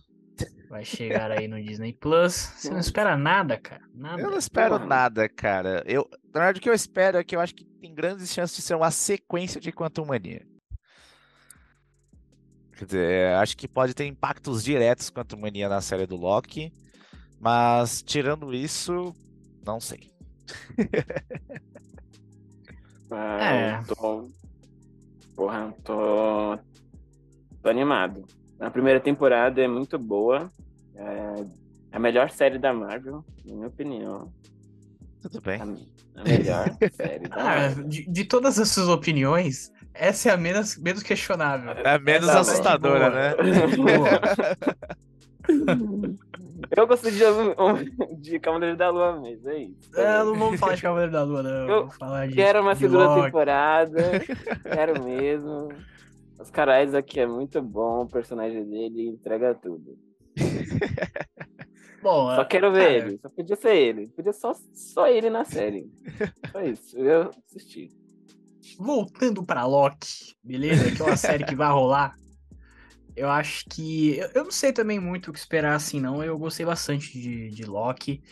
Vai 0.71 0.85
chegar 0.85 1.29
aí 1.31 1.49
no 1.49 1.61
Disney 1.61 1.91
Plus. 1.91 2.31
Você 2.31 2.69
não 2.69 2.79
espera 2.79 3.17
nada, 3.17 3.57
cara. 3.57 3.81
Nada. 3.93 4.21
Eu 4.21 4.31
não 4.31 4.37
espero 4.37 4.79
nada, 4.79 5.27
cara. 5.27 5.83
Eu, 5.85 6.09
na 6.33 6.39
verdade, 6.39 6.59
o 6.59 6.61
que 6.61 6.69
eu 6.69 6.73
espero 6.73 7.17
é 7.17 7.25
que 7.25 7.35
eu 7.35 7.41
acho 7.41 7.53
que 7.53 7.65
tem 7.65 7.93
grandes 7.93 8.31
chances 8.31 8.55
de 8.55 8.61
ser 8.61 8.75
uma 8.75 8.89
sequência 8.89 9.59
de 9.59 9.69
Quantum 9.73 10.05
Mania. 10.05 10.47
Quer 12.77 12.85
dizer, 12.85 13.35
acho 13.35 13.57
que 13.57 13.67
pode 13.67 13.93
ter 13.93 14.05
impactos 14.05 14.63
diretos 14.63 15.09
Quantum 15.09 15.41
Mania 15.41 15.67
na 15.67 15.81
série 15.81 16.07
do 16.07 16.15
Loki. 16.15 16.71
Mas 17.37 18.01
tirando 18.01 18.53
isso, 18.53 19.13
não 19.65 19.81
sei. 19.81 20.09
é. 23.11 23.83
Tô... 23.93 24.29
Porra, 25.35 25.75
tô, 25.83 26.57
tô 27.61 27.69
animado. 27.69 28.25
A 28.57 28.71
primeira 28.71 29.01
temporada 29.01 29.61
é 29.61 29.67
muito 29.67 29.99
boa. 29.99 30.49
É 30.95 31.45
a 31.91 31.99
melhor 31.99 32.29
série 32.29 32.57
da 32.57 32.73
Marvel, 32.73 33.23
na 33.45 33.55
minha 33.55 33.67
opinião. 33.67 34.31
Tudo 35.21 35.41
bem. 35.41 35.59
A, 35.61 36.21
a 36.21 36.23
melhor 36.23 36.77
série 36.93 37.27
da 37.27 37.35
Ah, 37.35 37.43
Marvel. 37.43 37.83
de, 37.87 38.05
de 38.09 38.25
todas 38.25 38.57
as 38.59 38.69
suas 38.69 38.87
opiniões, 38.87 39.71
essa 39.93 40.29
é 40.29 40.33
a 40.33 40.37
menos, 40.37 40.77
menos 40.77 41.03
questionável. 41.03 41.71
É 41.71 41.99
menos 41.99 42.27
Tá 42.27 42.33
bem. 42.33 42.41
assustadora, 42.41 43.09
né? 43.09 43.35
Eu 46.77 46.87
gostei 46.87 47.11
de, 47.11 47.19
de 48.21 48.39
Cavaleiro 48.39 48.77
da 48.77 48.89
Lua, 48.89 49.19
mas 49.19 49.45
é 49.45 49.57
isso. 49.63 49.99
É, 49.99 50.23
não 50.23 50.35
vamos 50.35 50.59
falar 50.59 50.75
de 50.75 50.81
Cavaleiro 50.81 51.11
da 51.11 51.23
Lua, 51.23 51.43
não. 51.43 51.49
Eu 51.51 51.67
Vamos 51.81 51.95
falar 51.97 52.27
de. 52.27 52.35
Quero 52.35 52.61
uma 52.61 52.73
de 52.73 52.79
segunda 52.79 53.07
Loki. 53.09 53.25
temporada. 53.25 54.01
Quero 54.63 55.03
mesmo. 55.03 55.69
Os 56.39 56.49
caras 56.49 56.93
aqui 56.93 57.19
é 57.19 57.27
muito 57.27 57.61
bom, 57.61 58.03
o 58.03 58.07
personagem 58.07 58.63
dele 58.67 59.09
entrega 59.09 59.53
tudo. 59.55 59.97
Bom, 62.01 62.35
Só 62.35 62.45
quero 62.45 62.71
ver 62.71 62.99
cara, 62.99 63.09
ele. 63.09 63.19
Só 63.19 63.29
podia 63.29 63.55
ser 63.55 63.75
ele. 63.75 64.07
Podia 64.07 64.33
só, 64.33 64.55
só 64.73 65.07
ele 65.07 65.29
na 65.29 65.45
série. 65.45 65.91
Só 66.51 66.61
isso. 66.61 66.97
Eu 66.97 67.29
assisti. 67.45 67.89
voltando 68.79 69.43
pra 69.45 69.65
Loki, 69.65 70.35
beleza? 70.43 70.91
Que 70.95 71.01
é 71.01 71.05
uma 71.05 71.17
série 71.17 71.45
que 71.45 71.55
vai 71.55 71.71
rolar. 71.71 72.15
Eu 73.15 73.29
acho 73.29 73.65
que. 73.69 74.17
Eu, 74.17 74.29
eu 74.33 74.43
não 74.45 74.51
sei 74.51 74.73
também 74.73 74.99
muito 74.99 75.29
o 75.29 75.33
que 75.33 75.39
esperar 75.39 75.75
assim, 75.75 75.99
não. 75.99 76.23
Eu 76.23 76.37
gostei 76.39 76.65
bastante 76.65 77.19
de, 77.19 77.49
de 77.49 77.65
Loki. 77.65 78.23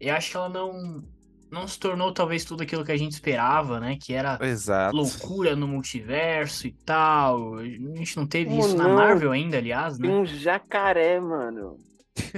Eu 0.00 0.14
acho 0.14 0.30
que 0.30 0.36
ela 0.36 0.48
não. 0.48 1.04
Não 1.52 1.68
se 1.68 1.78
tornou 1.78 2.10
talvez 2.12 2.46
tudo 2.46 2.62
aquilo 2.62 2.82
que 2.82 2.90
a 2.92 2.96
gente 2.96 3.12
esperava, 3.12 3.78
né? 3.78 3.98
Que 4.00 4.14
era 4.14 4.38
Exato. 4.40 4.96
loucura 4.96 5.54
no 5.54 5.68
multiverso 5.68 6.66
e 6.66 6.72
tal. 6.72 7.56
A 7.56 7.64
gente 7.64 8.16
não 8.16 8.26
teve 8.26 8.48
Como 8.48 8.60
isso 8.60 8.74
na 8.74 8.88
não? 8.88 8.94
Marvel 8.94 9.30
ainda, 9.30 9.58
aliás, 9.58 9.98
Tem 9.98 10.08
né? 10.08 10.16
um 10.16 10.24
jacaré, 10.24 11.20
mano. 11.20 11.76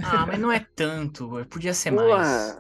Ah, 0.02 0.26
mas 0.26 0.40
não 0.40 0.50
é 0.50 0.58
tanto. 0.74 1.30
Podia 1.48 1.72
ser 1.72 1.92
mais. 1.92 2.58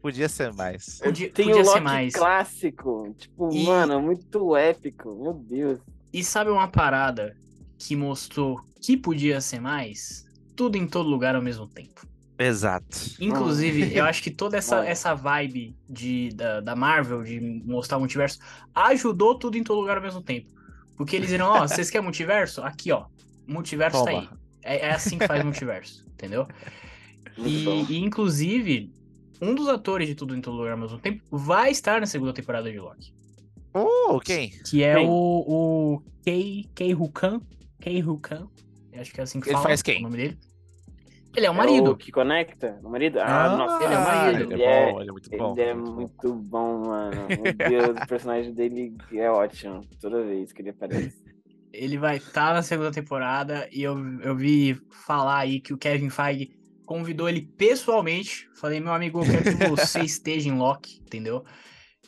Podia 0.00 0.28
ser 0.28 0.52
mais. 0.52 1.00
Podia, 1.02 1.30
Tem 1.32 1.46
podia 1.46 1.62
o 1.62 1.64
ser 1.64 1.70
Loki 1.72 1.82
mais. 1.82 2.14
clássico. 2.14 3.14
Tipo, 3.18 3.50
E- 3.52 3.64
mano, 3.66 4.00
muito 4.00 4.56
épico. 4.56 5.20
Meu 5.20 5.34
Deus. 5.34 5.80
E 6.12 6.22
sabe 6.22 6.48
uma 6.50 6.68
parada 6.68 7.36
que 7.76 7.96
mostrou 7.96 8.60
que 8.80 8.96
podia 8.96 9.40
ser 9.40 9.60
mais? 9.60 10.24
Tudo 10.54 10.76
em 10.76 10.86
todo 10.86 11.08
lugar 11.08 11.34
ao 11.34 11.42
mesmo 11.42 11.66
tempo. 11.66 12.06
Exato. 12.38 12.96
Inclusive, 13.20 13.94
eu 13.96 14.04
acho 14.04 14.22
que 14.22 14.30
toda 14.30 14.56
essa, 14.56 14.86
essa 14.86 15.12
vibe 15.14 15.76
de, 15.88 16.30
da, 16.30 16.60
da 16.60 16.76
Marvel, 16.76 17.22
de 17.22 17.40
mostrar 17.40 17.96
o 17.96 18.00
multiverso, 18.00 18.38
ajudou 18.74 19.36
tudo 19.36 19.58
em 19.58 19.64
todo 19.64 19.80
lugar 19.80 19.96
ao 19.96 20.02
mesmo 20.02 20.22
tempo. 20.22 20.48
Porque 20.96 21.16
eles 21.16 21.30
viram, 21.30 21.46
ó, 21.46 21.66
vocês 21.66 21.90
querem 21.90 22.04
multiverso? 22.04 22.62
Aqui, 22.62 22.92
ó. 22.92 23.06
Multiverso 23.46 24.04
tá 24.04 24.10
Toma. 24.10 24.20
aí. 24.20 24.28
É, 24.62 24.86
é 24.86 24.90
assim 24.92 25.18
que 25.18 25.26
faz 25.26 25.42
multiverso, 25.44 26.06
entendeu? 26.12 26.46
E, 27.40 27.92
e, 27.92 27.98
inclusive, 27.98 28.92
um 29.40 29.54
dos 29.54 29.68
atores 29.68 30.08
de 30.08 30.16
Tudo 30.16 30.34
em 30.34 30.40
Todo 30.40 30.56
Lugar 30.56 30.72
ao 30.72 30.78
mesmo 30.78 30.98
tempo 30.98 31.22
vai 31.30 31.70
estar 31.70 32.00
na 32.00 32.06
segunda 32.06 32.32
temporada 32.32 32.68
de 32.68 32.80
Loki. 32.80 33.14
Oh, 33.72 34.18
quem? 34.18 34.50
Que 34.68 34.82
é 34.82 34.96
Quem? 34.96 35.06
o, 35.08 35.12
o 35.46 36.02
Kei, 36.24 36.68
Kei 36.74 36.94
Hukan. 36.94 37.40
Kei 37.80 38.02
Acho 38.98 39.12
que 39.12 39.20
é 39.20 39.22
assim 39.22 39.40
que 39.40 39.48
Ele 39.48 39.54
fala 39.54 39.68
faz 39.68 39.82
quem? 39.82 40.00
o 40.00 40.02
nome 40.02 40.16
dele. 40.16 40.38
Ele 41.38 41.46
é 41.46 41.50
o 41.50 41.54
É 41.54 41.56
marido. 41.56 41.90
o 41.92 41.96
que 41.96 42.10
conecta? 42.12 42.78
O 42.82 42.90
marido? 42.90 43.18
Ah, 43.20 43.56
nossa. 43.56 43.84
ele 43.84 43.94
é 43.94 43.98
o 43.98 44.04
marido. 44.04 44.52
Ele 44.52 44.62
é 44.62 44.92
bom, 44.92 45.00
ele 45.00 45.08
é 45.08 45.12
muito 45.12 45.30
bom. 45.30 45.52
Ele 45.52 45.62
é 45.62 45.74
muito 45.74 46.34
bom. 46.34 46.78
mano. 46.86 47.16
Meu 47.28 47.54
Deus, 47.86 47.96
o 48.02 48.06
personagem 48.06 48.52
dele 48.52 48.96
é 49.12 49.30
ótimo. 49.30 49.86
Toda 50.00 50.22
vez 50.22 50.52
que 50.52 50.62
ele 50.62 50.70
aparece. 50.70 51.16
Ele 51.72 51.96
vai 51.98 52.16
estar 52.16 52.54
na 52.54 52.62
segunda 52.62 52.90
temporada 52.90 53.68
e 53.70 53.82
eu, 53.82 53.96
eu 54.20 54.34
vi 54.34 54.80
falar 54.90 55.38
aí 55.38 55.60
que 55.60 55.72
o 55.72 55.78
Kevin 55.78 56.10
Feige 56.10 56.50
convidou 56.84 57.28
ele 57.28 57.42
pessoalmente. 57.42 58.48
Falei, 58.56 58.80
meu 58.80 58.92
amigo, 58.92 59.20
eu 59.20 59.24
quero 59.30 59.44
que 59.56 59.68
você 59.68 60.00
esteja 60.02 60.48
em 60.48 60.56
Loki, 60.56 60.98
entendeu? 61.00 61.44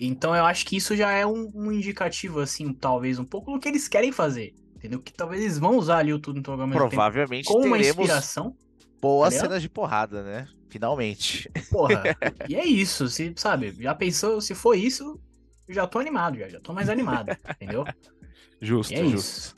Então 0.01 0.35
eu 0.35 0.45
acho 0.47 0.65
que 0.67 0.77
isso 0.77 0.97
já 0.97 1.13
é 1.13 1.27
um, 1.27 1.51
um 1.55 1.71
indicativo, 1.71 2.41
assim, 2.41 2.73
talvez 2.73 3.19
um 3.19 3.25
pouco 3.25 3.53
do 3.53 3.61
que 3.61 3.69
eles 3.69 3.87
querem 3.87 4.11
fazer. 4.11 4.55
Entendeu? 4.77 4.99
Que 5.01 5.13
talvez 5.13 5.43
eles 5.43 5.59
vão 5.59 5.77
usar 5.77 5.99
ali 5.99 6.13
o 6.15 6.19
tudo 6.19 6.39
lugar 6.39 6.53
ao 6.53 6.67
mesmo 6.67 6.73
tempo 6.81 6.89
Provavelmente 6.89 7.47
com 7.47 7.59
uma 7.59 7.77
teremos 7.77 7.87
inspiração. 7.89 8.57
Boas 9.01 9.35
entendeu? 9.35 9.49
cenas 9.51 9.63
de 9.63 9.69
porrada, 9.69 10.23
né? 10.23 10.49
Finalmente. 10.69 11.51
Porra, 11.71 12.03
e 12.49 12.55
é 12.55 12.65
isso, 12.65 13.09
se, 13.09 13.33
sabe? 13.37 13.73
Já 13.81 13.95
pensou, 13.95 14.41
se 14.41 14.55
for 14.55 14.75
isso, 14.75 15.21
já 15.69 15.87
tô 15.87 15.99
animado, 15.99 16.39
já, 16.39 16.49
já 16.49 16.61
tô 16.61 16.73
mais 16.73 16.89
animado, 16.89 17.37
entendeu? 17.51 17.85
Justo, 18.63 18.93
é 18.93 19.07
justo. 19.07 19.55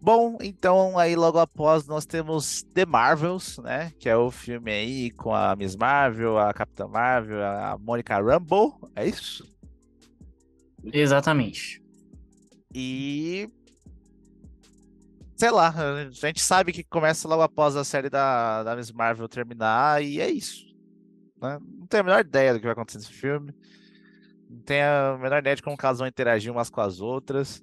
Bom, 0.00 0.36
então 0.42 0.98
aí 0.98 1.16
logo 1.16 1.38
após 1.38 1.86
nós 1.86 2.04
temos 2.04 2.62
The 2.74 2.84
Marvels, 2.84 3.58
né? 3.58 3.90
Que 3.98 4.08
é 4.08 4.16
o 4.16 4.30
filme 4.30 4.70
aí 4.70 5.10
com 5.10 5.34
a 5.34 5.56
Miss 5.56 5.74
Marvel, 5.74 6.38
a 6.38 6.52
Capitã 6.52 6.86
Marvel, 6.86 7.42
a 7.42 7.76
Monica 7.80 8.20
Rambeau, 8.20 8.78
é 8.94 9.08
isso? 9.08 9.48
Exatamente. 10.84 11.82
E 12.72 13.48
sei 15.38 15.50
lá, 15.50 15.68
a 15.70 16.10
gente 16.10 16.40
sabe 16.42 16.72
que 16.72 16.82
começa 16.84 17.28
logo 17.28 17.42
após 17.42 17.76
a 17.76 17.84
série 17.84 18.10
da, 18.10 18.62
da 18.64 18.76
Miss 18.76 18.90
Marvel 18.92 19.28
terminar 19.28 20.02
e 20.02 20.20
é 20.20 20.28
isso. 20.30 20.66
né? 21.40 21.58
Não 21.60 21.86
tenho 21.86 22.02
a 22.02 22.04
menor 22.04 22.20
ideia 22.20 22.52
do 22.52 22.58
que 22.58 22.64
vai 22.66 22.72
acontecer 22.72 22.98
nesse 22.98 23.12
filme. 23.12 23.54
Não 24.50 24.60
tenho 24.62 24.84
a 24.86 25.18
menor 25.18 25.38
ideia 25.38 25.56
de 25.56 25.62
como 25.62 25.76
elas 25.82 25.98
vão 25.98 26.08
interagir 26.08 26.50
umas 26.52 26.70
com 26.70 26.80
as 26.80 27.00
outras. 27.00 27.62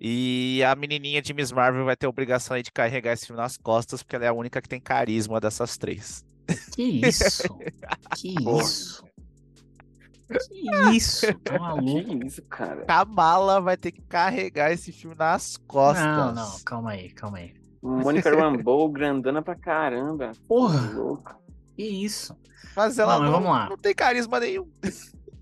E 0.00 0.62
a 0.64 0.74
menininha 0.74 1.22
de 1.22 1.32
Miss 1.32 1.52
Marvel 1.52 1.84
vai 1.84 1.96
ter 1.96 2.06
a 2.06 2.10
obrigação 2.10 2.56
aí 2.56 2.62
de 2.62 2.72
carregar 2.72 3.12
esse 3.12 3.26
filme 3.26 3.40
nas 3.40 3.56
costas, 3.56 4.02
porque 4.02 4.16
ela 4.16 4.24
é 4.26 4.28
a 4.28 4.32
única 4.34 4.60
que 4.60 4.68
tem 4.68 4.80
carisma 4.80 5.40
dessas 5.40 5.76
três. 5.78 6.24
Que 6.74 6.82
isso? 7.08 7.48
Que 8.14 8.28
isso? 8.60 9.03
Que 10.48 10.96
isso? 10.96 11.26
Tá 11.44 11.58
maluco? 11.58 11.84
Que 11.84 12.26
isso, 12.26 12.42
cara? 12.42 12.84
Kamala 12.86 13.60
vai 13.60 13.76
ter 13.76 13.92
que 13.92 14.00
carregar 14.02 14.72
esse 14.72 14.92
filme 14.92 15.16
nas 15.16 15.56
costas. 15.56 16.04
Não, 16.04 16.32
não, 16.34 16.58
calma 16.64 16.90
aí, 16.92 17.10
calma 17.10 17.38
aí. 17.38 17.54
Mônica 17.82 18.30
Rambeau, 18.34 18.88
grandona 18.88 19.42
pra 19.42 19.54
caramba. 19.54 20.32
Porra, 20.48 20.90
Louco. 20.92 21.34
que 21.76 21.82
isso? 21.84 22.36
Mas 22.76 22.98
ela 22.98 23.16
Não, 23.18 23.24
não, 23.26 23.32
vamos 23.32 23.50
lá. 23.50 23.68
não 23.68 23.76
tem 23.76 23.94
carisma 23.94 24.40
nenhum. 24.40 24.66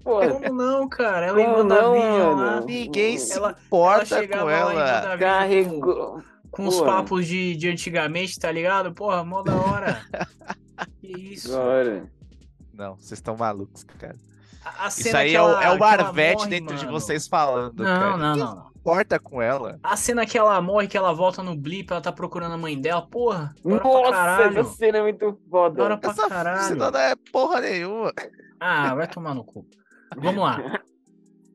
Pô, 0.03 0.19
Como 0.29 0.53
não, 0.53 0.89
cara? 0.89 1.27
Ela 1.27 1.45
Como 1.45 1.63
não, 1.65 1.93
WandaVision 1.93 2.31
lá, 2.31 2.37
mano? 2.37 2.67
Ninguém 2.67 3.19
se 3.19 3.33
Ela- 3.35 3.51
ela 3.51 3.59
importa 3.65 4.05
chegava 4.07 4.43
com 4.43 4.51
ela. 4.51 4.75
WandaVision 4.75 5.13
com, 5.13 5.19
carregou. 5.19 6.23
com 6.51 6.67
os 6.67 6.81
papos 6.81 7.27
de, 7.27 7.55
de 7.57 7.69
antigamente, 7.69 8.39
tá 8.39 8.51
ligado? 8.51 8.93
Porra, 8.93 9.23
mó 9.25 9.43
da 9.43 9.55
hora. 9.55 10.03
Que 11.01 11.13
isso? 11.35 11.53
Agora. 11.55 12.11
Não, 12.75 12.97
vocês 12.97 13.13
estão 13.13 13.37
malucos, 13.37 13.85
cara. 13.85 14.17
Isso 14.89 15.17
aí 15.17 15.31
que 15.31 15.37
é 15.37 15.43
o, 15.43 15.49
ela- 15.49 15.65
é 15.65 15.71
o 15.71 15.79
Marvete 15.79 16.37
morre, 16.39 16.51
dentro 16.51 16.77
de 16.77 16.85
mano. 16.87 17.01
vocês 17.01 17.27
falando, 17.27 17.79
Não, 17.83 17.85
cara. 17.85 18.17
não, 18.17 18.37
não, 18.37 18.55
não. 18.57 18.63
se 18.65 18.79
importa 18.79 19.19
com 19.19 19.41
ela. 19.43 19.79
A 19.83 19.97
cena 19.97 20.25
que 20.27 20.37
ela 20.39 20.61
morre, 20.61 20.89
que 20.89 20.97
ela 20.97 21.13
volta 21.13 21.43
no 21.43 21.57
blip, 21.57 21.91
ela 21.91 22.01
tá 22.01 22.13
procurando 22.13 22.55
a 22.55 22.59
mãe 22.59 22.81
dela, 22.81 23.07
porra. 23.07 23.55
Nossa, 23.65 24.11
caralho. 24.11 24.59
essa 24.61 24.71
cena 24.75 24.99
é 24.99 25.03
muito 25.03 25.39
foda. 25.51 25.99
pra 25.99 26.11
Essa 26.11 26.29
caralho. 26.29 26.63
cena 26.69 26.91
não 26.91 27.01
é 27.01 27.15
porra 27.33 27.61
nenhuma. 27.61 28.13
Ah, 28.61 28.95
vai 28.95 29.09
tomar 29.09 29.35
no 29.35 29.45
cu. 29.45 29.67
Vamos 30.17 30.43
lá. 30.43 30.81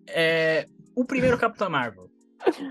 É, 0.09 0.65
o 0.95 1.03
primeiro 1.05 1.37
Capitão 1.37 1.69
Marvel 1.69 2.09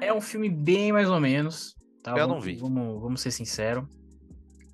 é 0.01 0.13
um 0.13 0.21
filme 0.21 0.49
bem 0.49 0.93
mais 0.93 1.09
ou 1.09 1.21
menos. 1.21 1.75
Tá? 2.03 2.13
Eu 2.13 2.19
não 2.27 2.29
Vamos- 2.41 2.45
vi. 2.45 2.57
Vamos, 2.57 3.01
vamos 3.03 3.21
ser 3.21 3.31
sinceros. 3.31 3.85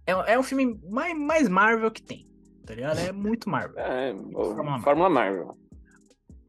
É, 0.07 0.13
é 0.35 0.39
um 0.39 0.43
filme 0.43 0.79
mais, 0.91 1.17
mais 1.19 1.49
Marvel 1.49 1.91
que 1.91 2.03
tem. 2.03 2.27
Tá 2.73 2.77
ligado? 2.77 2.99
É 3.01 3.13
muito 3.13 3.51
Marvel. 3.51 3.79
É, 3.79 4.15
Fórmula 4.33 4.81
Fórmula 4.81 5.11
Marvel. 5.11 5.59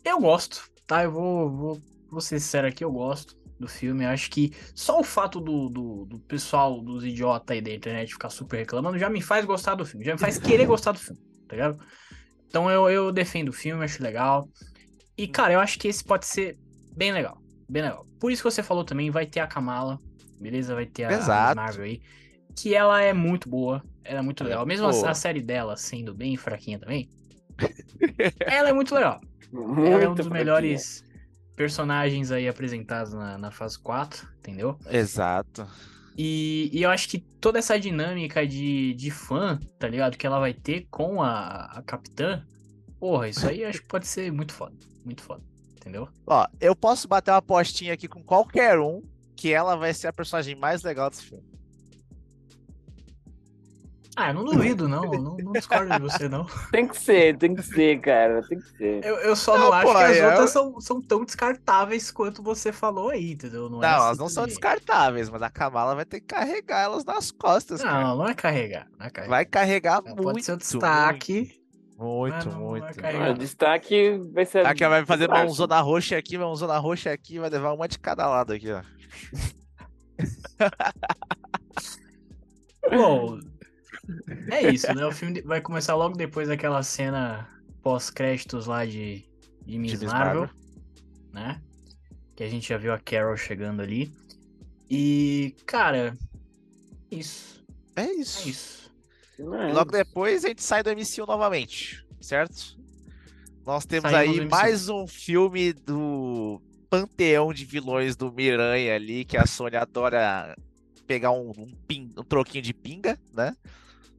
Eu 0.06 0.22
gosto, 0.22 0.70
tá? 0.88 1.04
Eu 1.04 1.12
vou, 1.12 1.50
vou, 1.50 1.82
vou 2.10 2.22
ser 2.22 2.40
sincero 2.40 2.66
aqui, 2.66 2.82
eu 2.82 2.92
gosto 2.94 3.36
do 3.60 3.68
filme. 3.68 4.06
Eu 4.06 4.10
acho 4.10 4.32
que 4.32 4.54
só 4.74 5.02
o 5.02 5.04
fato 5.04 5.42
do, 5.42 5.68
do, 5.68 6.06
do 6.06 6.20
pessoal, 6.20 6.80
dos 6.82 7.04
idiotas 7.04 7.54
aí 7.54 7.62
da 7.62 7.74
internet 7.74 8.14
ficar 8.14 8.30
super 8.30 8.56
reclamando, 8.56 8.98
já 8.98 9.10
me 9.10 9.22
faz 9.22 9.44
gostar 9.44 9.76
do 9.76 9.86
filme. 9.86 10.06
Já 10.06 10.14
me 10.14 10.20
faz 10.20 10.38
querer 10.38 10.66
gostar 10.66 10.94
do 10.94 11.00
filme, 11.00 11.20
tá 11.46 11.58
ligado? 11.58 11.78
Então 12.48 12.72
eu, 12.72 12.90
eu 12.90 13.12
defendo 13.12 13.50
o 13.50 13.54
filme, 13.54 13.84
acho 13.84 14.02
legal. 14.02 14.48
E, 15.18 15.28
cara, 15.28 15.52
eu 15.52 15.60
acho 15.60 15.78
que 15.78 15.90
esse 15.90 16.06
pode 16.06 16.26
ser 16.26 16.58
bem 16.96 17.12
legal. 17.12 17.38
Bem 17.70 17.84
legal. 17.84 18.06
Por 18.18 18.32
isso 18.32 18.42
que 18.42 18.50
você 18.50 18.64
falou 18.64 18.86
também, 18.86 19.12
vai 19.12 19.26
ter 19.26 19.42
a 19.42 19.48
Kamala, 19.48 20.00
beleza? 20.40 20.74
Vai 20.74 20.86
ter 20.86 21.04
a, 21.04 21.12
Exato. 21.12 21.58
Marvel 21.58 21.84
aí. 21.84 22.02
Que 22.56 22.76
ela 22.76 23.02
é 23.02 23.14
muito 23.14 23.50
boa. 23.50 23.84
Ela 24.04 24.20
é 24.20 24.22
muito 24.22 24.44
é 24.44 24.48
legal. 24.48 24.66
Mesmo 24.66 24.86
a, 24.88 24.90
a 24.90 25.14
série 25.14 25.42
dela 25.42 25.78
sendo 25.78 26.14
bem 26.14 26.36
fraquinha 26.38 26.80
também. 26.80 27.10
ela 28.46 28.70
é 28.70 28.74
muito 28.74 28.94
legal. 28.94 29.22
Muito 29.52 29.86
Ela 29.86 30.06
é 30.06 30.10
um 30.10 30.16
dos 30.16 30.28
fraquinha. 30.28 30.46
melhores 30.46 31.04
personagens 31.56 32.32
aí 32.32 32.48
apresentados 32.48 33.14
na, 33.14 33.38
na 33.38 33.52
fase 33.52 33.80
4, 33.80 34.28
entendeu? 34.40 34.80
Exato. 34.90 35.68
E, 36.18 36.70
e 36.74 36.82
eu 36.84 36.90
acho 36.90 37.10
que 37.10 37.20
toda 37.20 37.60
essa 37.60 37.80
dinâmica 37.80 38.46
de, 38.48 38.94
de 38.96 39.12
fã, 39.12 39.60
tá 39.80 39.88
ligado? 39.88 40.18
Que 40.18 40.26
ela 40.28 40.40
vai 40.40 40.54
ter 40.54 40.88
com 40.90 41.22
a, 41.22 41.66
a 41.66 41.84
capitã, 41.84 42.46
porra, 43.00 43.30
isso 43.30 43.48
aí 43.48 43.62
eu 43.62 43.70
acho 43.70 43.82
que 43.82 43.88
pode 43.88 44.08
ser 44.08 44.32
muito 44.32 44.54
foda. 44.54 44.76
Muito 45.04 45.22
foda, 45.24 45.44
entendeu? 45.78 46.08
Ó, 46.26 46.48
eu 46.60 46.76
posso 46.76 47.08
bater 47.08 47.32
uma 47.32 47.38
apostinha 47.38 47.94
aqui 47.94 48.08
com 48.08 48.24
qualquer 48.24 48.80
um 48.80 49.02
que 49.36 49.52
ela 49.52 49.76
vai 49.76 49.94
ser 49.94 50.08
a 50.08 50.14
personagem 50.14 50.56
mais 50.56 50.84
legal 50.84 51.10
desse 51.10 51.24
filme. 51.24 51.46
Ah, 54.16 54.30
eu 54.30 54.34
não 54.36 54.46
duvido, 54.46 54.88
não. 54.88 55.02
Não, 55.02 55.38
não 55.38 55.52
discordo 55.54 55.92
de 55.92 56.00
você, 56.00 56.30
não. 56.30 56.46
Tem 56.72 56.88
que 56.88 56.96
ser, 56.98 57.36
tem 57.38 57.56
que 57.56 57.64
ser, 57.64 58.00
cara. 58.00 58.44
Tem 58.48 58.60
que 58.60 58.68
ser. 58.78 59.04
Eu, 59.04 59.16
eu 59.18 59.36
só 59.36 59.58
não, 59.58 59.66
Não, 59.66 59.74
acho 59.74 59.88
pô, 59.88 59.98
que 59.98 60.04
as 60.04 60.18
é- 60.18 60.28
outras 60.28 60.50
são, 60.52 60.80
são 60.80 61.02
tão 61.02 61.26
descartáveis 61.26 62.12
quanto 62.12 62.44
você 62.44 62.72
falou 62.72 63.10
aí, 63.10 63.32
entendeu? 63.32 63.70
Não, 63.70 63.80
Não, 63.80 63.88
é 63.90 63.94
elas 63.94 64.18
não 64.20 64.30
são 64.30 64.46
descartáveis, 64.46 65.30
mas 65.30 65.42
a 65.42 65.50
Kamala 65.50 65.96
vai 65.96 66.06
ter 66.06 66.20
que 66.20 66.28
carregar 66.28 66.82
elas 66.82 67.04
nas 67.04 67.32
costas, 67.32 67.82
cara. 67.82 68.02
Não, 68.04 68.18
não 68.18 68.28
é 68.28 68.34
carregar. 68.36 68.88
Não 69.00 69.06
é 69.08 69.10
carregar. 69.10 69.30
Vai 69.36 69.46
carregar 69.46 70.02
Ela 70.06 70.16
muito. 70.16 70.22
Pode 70.24 70.44
ser 70.44 70.54
o 70.54 70.58
destaque. 70.58 71.60
Muito, 71.98 72.50
não 72.50 72.60
muito. 72.60 72.86
Ah, 73.04 73.32
o 73.32 73.34
destaque 73.34 74.20
vai 74.34 74.46
ser. 74.46 74.66
Aqui 74.66 74.86
vai 74.88 75.06
fazer 75.06 75.28
baixo. 75.28 75.46
mãozona 75.46 75.80
roxa 75.82 76.18
aqui, 76.18 76.38
mãozona 76.38 76.78
roxa 76.78 77.12
aqui, 77.12 77.40
vai 77.40 77.50
levar 77.50 77.72
uma 77.74 77.88
de 77.88 77.98
cada 77.98 78.28
lado 78.28 78.54
aqui, 78.54 78.72
ó. 78.72 78.82
Bom, 82.92 83.40
é 84.52 84.72
isso, 84.72 84.94
né? 84.94 85.06
O 85.06 85.12
filme 85.12 85.42
vai 85.42 85.62
começar 85.62 85.96
logo 85.96 86.16
depois 86.18 86.48
daquela 86.48 86.84
cena 86.84 87.48
pós-créditos 87.82 88.66
lá 88.66 88.86
de, 88.86 89.26
de 89.66 89.78
Miss 89.78 90.02
Marvel, 90.04 90.42
Marvel. 90.42 90.50
né? 91.32 91.62
Que 92.36 92.44
a 92.44 92.50
gente 92.50 92.68
já 92.68 92.78
viu 92.78 92.94
a 92.94 93.00
Carol 93.00 93.38
chegando 93.38 93.82
ali. 93.82 94.12
E, 94.90 95.56
cara, 95.66 96.18
isso. 97.12 97.64
É 97.96 98.04
É 98.04 98.14
isso. 98.14 98.48
isso. 98.50 98.92
Não 99.40 99.68
E 99.68 99.72
é. 99.72 99.74
logo 99.74 99.92
depois 99.92 100.44
a 100.46 100.48
gente 100.50 100.64
sai 100.64 100.84
do 100.84 100.90
MCU 100.92 101.26
novamente, 101.26 102.06
certo? 102.22 102.78
Nós 103.66 103.86
temos 103.86 104.12
Saímos 104.12 104.40
aí 104.40 104.48
mais 104.50 104.90
um 104.90 105.08
filme 105.08 105.74
do 105.74 106.62
panteão 106.90 107.54
de 107.54 107.66
vilões 107.66 108.16
do 108.16 108.32
Miranha 108.32 108.96
ali, 108.96 109.24
que 109.26 109.38
a 109.38 109.46
Sony 109.46 109.76
adora 109.78 110.56
pegar 111.08 111.32
um, 111.32 111.50
um, 111.52 111.72
pin- 111.88 112.12
um 112.18 112.24
troquinho 112.24 112.62
de 112.62 112.74
pinga, 112.74 113.18
né? 113.34 113.56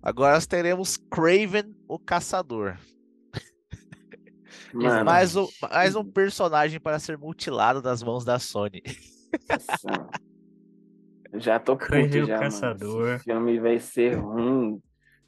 Agora 0.04 0.34
nós 0.34 0.46
teremos 0.46 0.98
Craven, 0.98 1.74
o 1.88 1.98
Caçador. 1.98 2.76
Mais 5.02 5.34
um, 5.34 5.48
mais 5.62 5.96
um 5.96 6.04
personagem 6.04 6.78
para 6.78 6.98
ser 6.98 7.16
mutilado 7.16 7.80
das 7.80 8.02
mãos 8.02 8.22
da 8.22 8.38
Sony. 8.38 8.82
Já 11.32 11.58
tô 11.58 11.74
puto 11.74 11.86
Craven 11.86 12.22
o 12.22 12.26
já, 12.26 12.34
mano. 12.34 12.44
Caçador. 12.44 13.14
Esse 13.14 13.24
filme 13.24 13.58
vai 13.58 13.78
ser 13.78 14.16
ruim 14.16 14.78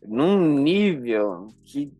num 0.06 0.46
nível 0.46 1.48
que. 1.64 1.90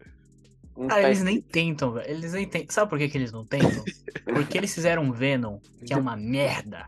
Não 0.77 0.89
Cara, 0.89 1.03
tá 1.03 1.09
eles 1.09 1.23
nem 1.23 1.41
tentam, 1.41 1.93
velho. 1.93 2.11
Eles 2.11 2.33
nem 2.33 2.47
tentam. 2.47 2.75
Sabe 2.75 2.91
por 2.91 2.99
que, 2.99 3.09
que 3.09 3.17
eles 3.19 3.33
não 3.33 3.45
tentam? 3.45 3.83
Porque 4.25 4.59
eles 4.59 4.75
fizeram 4.75 5.03
um 5.05 5.13
Venom, 5.13 5.59
que 5.85 5.93
é 5.93 5.97
uma 5.97 6.17
merda. 6.17 6.85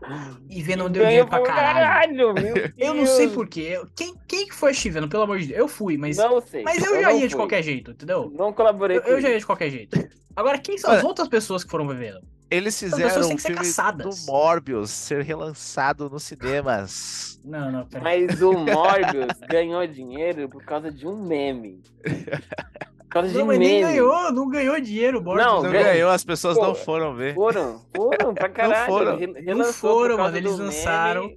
E 0.49 0.61
Venom 0.61 0.89
deu 0.89 1.05
dinheiro 1.05 1.27
pra 1.27 1.41
caralho. 1.41 2.33
meu 2.33 2.53
Eu 2.77 2.93
não 2.93 3.05
sei 3.05 3.29
porquê. 3.29 3.81
Quem, 3.95 4.13
quem 4.27 4.47
que 4.47 4.53
foi 4.55 4.71
assistir 4.71 4.89
Venom? 4.91 5.07
Pelo 5.07 5.23
amor 5.23 5.39
de 5.39 5.47
Deus. 5.47 5.59
Eu 5.59 5.67
fui, 5.67 5.97
mas, 5.97 6.17
Não 6.17 6.41
sei. 6.41 6.63
mas 6.63 6.83
eu 6.83 7.01
já 7.01 7.09
não 7.09 7.17
ia 7.19 7.27
de 7.27 7.33
fui. 7.33 7.39
qualquer 7.41 7.63
jeito, 7.63 7.91
entendeu? 7.91 8.31
Não 8.35 8.51
colaborei 8.53 8.97
Eu, 8.97 9.01
com 9.01 9.09
eu 9.09 9.21
já 9.21 9.29
ia 9.29 9.39
de 9.39 9.45
qualquer 9.45 9.69
jeito. 9.69 9.97
Agora, 10.35 10.57
quem 10.59 10.77
são 10.77 10.91
as 10.91 11.03
outras 11.03 11.27
pessoas 11.27 11.63
que 11.63 11.69
foram 11.71 11.87
ver 11.87 11.97
Venom? 11.97 12.21
Eles 12.51 12.79
pessoas 12.79 12.93
fizeram 13.11 13.21
têm 13.27 13.33
o 13.33 13.35
que 13.35 13.41
ser 13.43 13.47
filme 13.49 13.63
caçadas. 13.63 14.25
do 14.25 14.31
Morbius 14.31 14.89
ser 14.89 15.23
relançado 15.23 16.09
nos 16.09 16.23
cinemas. 16.23 17.39
Não, 17.45 17.71
não, 17.71 17.85
pera. 17.85 18.03
Mas 18.03 18.41
o 18.41 18.53
Morbius 18.53 19.37
ganhou 19.49 19.85
dinheiro 19.85 20.49
por 20.49 20.63
causa 20.63 20.91
de 20.91 21.05
um 21.07 21.15
meme. 21.27 21.81
Causa 23.09 23.29
de 23.29 23.37
Não, 23.37 23.45
mas 23.47 23.57
meme. 23.57 23.71
nem 23.73 23.81
ganhou, 23.81 24.31
não 24.31 24.47
ganhou 24.49 24.79
dinheiro, 24.79 25.21
Morbius. 25.23 25.45
Não, 25.47 25.63
Não 25.63 25.71
ganhou. 25.71 25.83
ganhou, 25.93 26.09
as 26.11 26.23
pessoas 26.23 26.55
Pô, 26.57 26.67
não 26.67 26.75
foram 26.75 27.15
ver. 27.15 27.33
Foram, 27.33 27.83
foram 27.95 28.33
pra 28.35 28.47
caralho. 28.49 28.85
foram. 28.85 29.17
Não 29.17 29.73
foram, 29.73 30.17
causa 30.17 30.31
mano. 30.33 30.37
Eles 30.47 30.57
lançaram. 30.59 31.33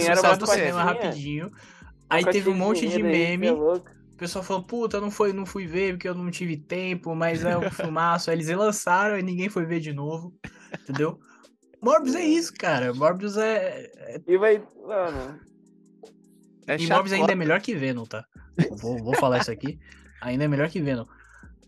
Saiu 0.00 0.16
só 0.16 0.36
do 0.36 0.46
cinema 0.46 0.82
rapidinho. 0.82 1.50
Aí 2.10 2.24
teve 2.24 2.50
um 2.50 2.54
monte 2.54 2.88
de 2.88 3.02
meme. 3.02 3.46
é. 3.46 3.52
O 3.52 4.16
pessoal 4.16 4.44
falou, 4.44 4.62
puta, 4.62 5.00
não, 5.00 5.10
foi, 5.10 5.32
não 5.32 5.44
fui 5.44 5.66
ver 5.66 5.94
porque 5.94 6.08
eu 6.08 6.14
não 6.14 6.30
tive 6.30 6.56
tempo, 6.56 7.14
mas 7.16 7.44
é 7.44 7.56
um 7.58 7.68
filmaço. 7.70 8.30
Aí 8.30 8.36
eles 8.36 8.46
relançaram 8.48 9.18
e 9.18 9.22
ninguém 9.22 9.48
foi 9.48 9.64
ver 9.66 9.80
de 9.80 9.92
novo. 9.92 10.32
Entendeu? 10.82 11.18
Morbius 11.82 12.14
é 12.14 12.24
isso, 12.24 12.52
cara. 12.54 12.94
Morbius 12.94 13.36
é. 13.36 13.90
é- 13.98 14.20
E 14.26 14.36
vai. 14.38 14.62
Mano, 14.86 15.38
É 16.66 16.76
E 16.76 16.86
Morbius 16.88 17.12
ainda 17.12 17.32
é 17.32 17.34
melhor 17.34 17.60
que 17.60 17.74
Venom, 17.74 18.04
tá? 18.04 18.24
Vou, 18.80 18.98
vou 19.02 19.14
falar 19.16 19.38
isso 19.38 19.50
aqui. 19.50 19.78
Ainda 20.24 20.44
é 20.44 20.48
melhor 20.48 20.68
que 20.68 20.80
Venom. 20.80 21.04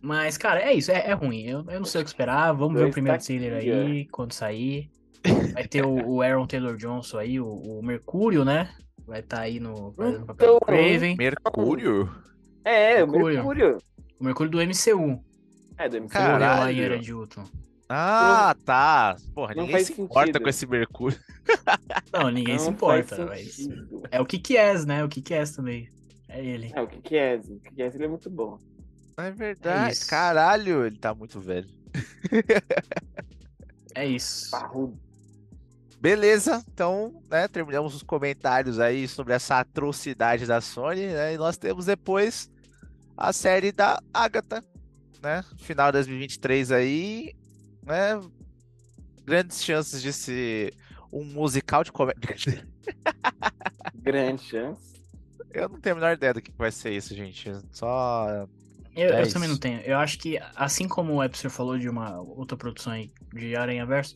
Mas, 0.00 0.36
cara, 0.36 0.60
é 0.60 0.72
isso, 0.72 0.90
é, 0.90 1.08
é 1.10 1.12
ruim. 1.12 1.42
Eu, 1.42 1.64
eu 1.68 1.78
não 1.80 1.84
sei 1.86 2.00
o 2.00 2.04
que 2.04 2.10
esperar. 2.10 2.52
Vamos 2.52 2.74
ver 2.74 2.80
o 2.80 2.82
Dois 2.84 2.94
primeiro 2.94 3.22
trailer 3.22 3.52
aí, 3.54 4.06
quando 4.08 4.32
sair. 4.32 4.90
Vai 5.52 5.66
ter 5.66 5.84
o, 5.84 5.94
o 6.08 6.22
Aaron 6.22 6.46
Taylor 6.46 6.76
Johnson 6.76 7.18
aí, 7.18 7.40
o, 7.40 7.46
o 7.48 7.82
Mercúrio, 7.84 8.44
né? 8.44 8.70
Vai 9.06 9.20
estar 9.20 9.40
aí 9.40 9.58
no 9.58 9.92
fazendo 9.92 10.22
o 10.22 10.26
papel 10.26 10.46
do 10.52 10.56
Então, 10.56 10.66
Craven. 10.66 11.16
Mercúrio? 11.16 12.10
é, 12.64 13.02
o 13.02 13.08
Mercúrio. 13.08 13.34
Mercúrio. 13.36 13.78
O 14.20 14.24
Mercúrio 14.24 14.50
do 14.52 14.58
MCU. 14.58 15.22
É, 15.78 15.88
do 15.88 15.96
MCU. 15.96 16.08
Caralho. 16.08 16.82
Era 16.82 16.98
de 16.98 17.12
Ultron. 17.12 17.44
Ah, 17.88 18.54
tá. 18.64 19.16
Porra, 19.34 19.54
Não 19.54 19.64
ninguém 19.64 19.84
se 19.84 19.92
importa 20.00 20.26
sentido. 20.26 20.42
com 20.42 20.48
esse 20.48 20.66
Mercúrio. 20.66 21.18
Não, 22.12 22.30
ninguém 22.30 22.56
Não 22.56 22.64
se 22.64 22.70
importa, 22.70 23.26
mas. 23.26 23.68
É 24.10 24.20
o 24.20 24.26
Kikies, 24.26 24.84
né? 24.86 25.04
O 25.04 25.08
Kikies 25.08 25.52
também. 25.52 25.88
É 26.28 26.44
ele. 26.44 26.72
É, 26.74 26.80
o 26.80 26.84
é? 26.84 26.86
O 26.86 27.10
é? 27.78 27.86
Ele 27.94 28.04
é 28.04 28.08
muito 28.08 28.28
bom. 28.28 28.58
É 29.16 29.30
verdade. 29.30 29.92
isso. 29.92 30.08
Caralho, 30.08 30.86
ele 30.86 30.98
tá 30.98 31.14
muito 31.14 31.40
velho. 31.40 31.68
É 33.94 34.06
isso. 34.06 34.50
Parrudo. 34.50 34.98
Beleza, 35.98 36.62
então, 36.70 37.22
né, 37.30 37.48
terminamos 37.48 37.94
os 37.94 38.02
comentários 38.02 38.78
aí 38.78 39.08
sobre 39.08 39.32
essa 39.32 39.58
atrocidade 39.60 40.44
da 40.44 40.60
Sony, 40.60 41.06
né, 41.06 41.32
e 41.32 41.38
nós 41.38 41.56
temos 41.56 41.86
depois 41.86 42.50
a 43.16 43.32
série 43.32 43.72
da 43.72 43.98
Agatha, 44.12 44.62
né, 45.22 45.42
final 45.56 45.86
de 45.86 45.92
2023 45.94 46.70
aí, 46.70 47.34
né, 47.82 48.20
grandes 49.24 49.64
chances 49.64 50.02
de 50.02 50.12
ser 50.12 50.74
um 51.10 51.24
musical 51.24 51.82
de 51.82 51.90
comédia. 51.90 52.36
Grande 53.96 54.42
chance. 54.42 54.95
Eu 55.52 55.68
não 55.68 55.80
tenho 55.80 55.96
a 55.96 55.98
menor 55.98 56.12
ideia 56.14 56.34
do 56.34 56.42
que 56.42 56.52
vai 56.56 56.70
ser 56.70 56.92
isso, 56.92 57.14
gente, 57.14 57.50
só... 57.70 58.46
Eu, 58.96 59.10
eu 59.10 59.30
também 59.30 59.48
não 59.48 59.58
tenho. 59.58 59.80
Eu 59.80 59.98
acho 59.98 60.18
que, 60.18 60.40
assim 60.54 60.88
como 60.88 61.12
o 61.12 61.22
Epster 61.22 61.50
falou 61.50 61.78
de 61.78 61.86
uma 61.86 62.18
outra 62.18 62.56
produção 62.56 62.94
aí 62.94 63.12
de 63.34 63.54
Aranha 63.54 63.84
Verso, 63.84 64.14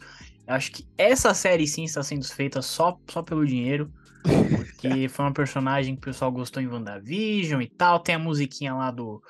eu 0.48 0.54
acho 0.54 0.72
que 0.72 0.86
essa 0.96 1.34
série 1.34 1.66
sim 1.66 1.84
está 1.84 2.02
sendo 2.02 2.24
feita 2.26 2.62
só, 2.62 2.98
só 3.08 3.22
pelo 3.22 3.46
dinheiro. 3.46 3.92
Porque 4.22 5.06
foi 5.08 5.24
uma 5.26 5.34
personagem 5.34 5.94
que 5.94 6.00
o 6.00 6.04
pessoal 6.04 6.32
gostou 6.32 6.62
em 6.62 6.66
WandaVision 6.66 7.60
e 7.60 7.68
tal. 7.68 8.00
Tem 8.00 8.14
a 8.14 8.18
musiquinha 8.18 8.74
lá 8.74 8.90
do, 8.90 9.22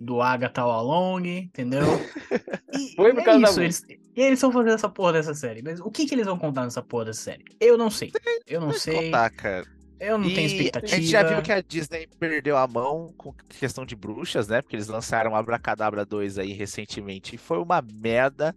do 0.00 0.20
Agatha 0.20 0.62
Along, 0.62 1.26
entendeu? 1.26 1.82
E, 2.70 2.94
Foi 2.94 3.14
por 3.14 3.22
é 3.22 3.24
causa 3.24 3.40
da 3.40 3.48
isso, 3.48 3.60
eles, 3.62 3.82
e 4.14 4.20
eles 4.20 4.34
estão 4.34 4.52
fazendo 4.52 4.74
essa 4.74 4.90
porra 4.90 5.14
dessa 5.14 5.32
série. 5.32 5.62
Mas 5.62 5.80
o 5.80 5.90
que, 5.90 6.04
que 6.04 6.14
eles 6.14 6.26
vão 6.26 6.38
contar 6.38 6.64
nessa 6.64 6.82
porra 6.82 7.06
dessa 7.06 7.22
série? 7.22 7.42
Eu 7.58 7.78
não 7.78 7.90
sei. 7.90 8.12
Eu 8.46 8.60
não 8.60 8.72
sei. 8.74 9.06
Contar, 9.06 9.30
cara. 9.30 9.77
Eu 10.00 10.18
não 10.18 10.28
tenho 10.28 10.48
E 10.48 10.56
expectativa. 10.68 10.96
A 10.96 11.00
gente 11.00 11.10
já 11.10 11.22
viu 11.22 11.42
que 11.42 11.52
a 11.52 11.60
Disney 11.60 12.06
perdeu 12.18 12.56
a 12.56 12.66
mão 12.66 13.12
com 13.16 13.32
questão 13.32 13.84
de 13.84 13.96
bruxas, 13.96 14.48
né? 14.48 14.62
Porque 14.62 14.76
eles 14.76 14.88
lançaram 14.88 15.34
Abracadabra 15.34 16.04
2 16.04 16.38
aí 16.38 16.52
recentemente 16.52 17.34
e 17.34 17.38
foi 17.38 17.58
uma 17.58 17.82
merda, 17.82 18.54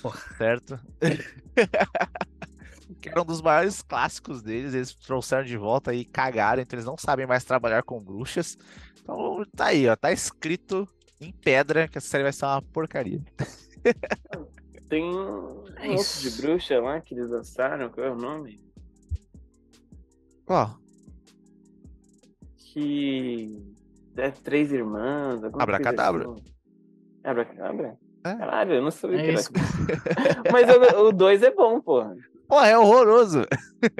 Porra. 0.00 0.20
certo? 0.38 0.78
que 3.00 3.08
era 3.08 3.20
um 3.20 3.24
dos 3.24 3.42
maiores 3.42 3.82
clássicos 3.82 4.42
deles, 4.42 4.74
eles 4.74 4.94
trouxeram 4.94 5.44
de 5.44 5.56
volta 5.56 5.92
e 5.92 6.04
cagaram, 6.04 6.62
então 6.62 6.76
eles 6.76 6.86
não 6.86 6.96
sabem 6.96 7.26
mais 7.26 7.44
trabalhar 7.44 7.82
com 7.82 8.02
bruxas. 8.02 8.56
Então 9.00 9.44
tá 9.56 9.66
aí, 9.66 9.88
ó, 9.88 9.96
tá 9.96 10.12
escrito 10.12 10.88
em 11.20 11.32
pedra 11.32 11.88
que 11.88 11.98
essa 11.98 12.08
série 12.08 12.22
vai 12.22 12.32
ser 12.32 12.44
uma 12.44 12.62
porcaria. 12.62 13.20
Tem 14.88 15.04
um 15.04 15.64
É 15.76 15.94
de 15.94 16.30
bruxa 16.40 16.80
lá 16.80 17.00
que 17.00 17.14
eles 17.14 17.28
lançaram, 17.28 17.90
qual 17.90 18.06
é 18.06 18.10
o 18.10 18.16
nome? 18.16 18.65
Ó, 20.48 20.70
Que 22.58 23.62
é 24.16 24.30
três 24.30 24.72
irmãs. 24.72 25.42
Abracadabra. 25.44 26.30
assim. 26.30 26.42
É 27.24 27.30
Abracadabra? 27.30 27.98
É. 28.24 28.34
Caralho, 28.34 28.74
eu 28.74 28.82
não 28.82 28.90
sabia 28.90 29.18
É 29.18 29.22
que 29.22 29.28
era. 29.30 29.40
isso. 29.40 29.50
Mas 30.52 30.66
o 30.96 31.12
2 31.12 31.42
é 31.42 31.50
bom, 31.52 31.80
porra. 31.80 32.16
pô, 32.48 32.60
é 32.60 32.76
horroroso. 32.78 33.42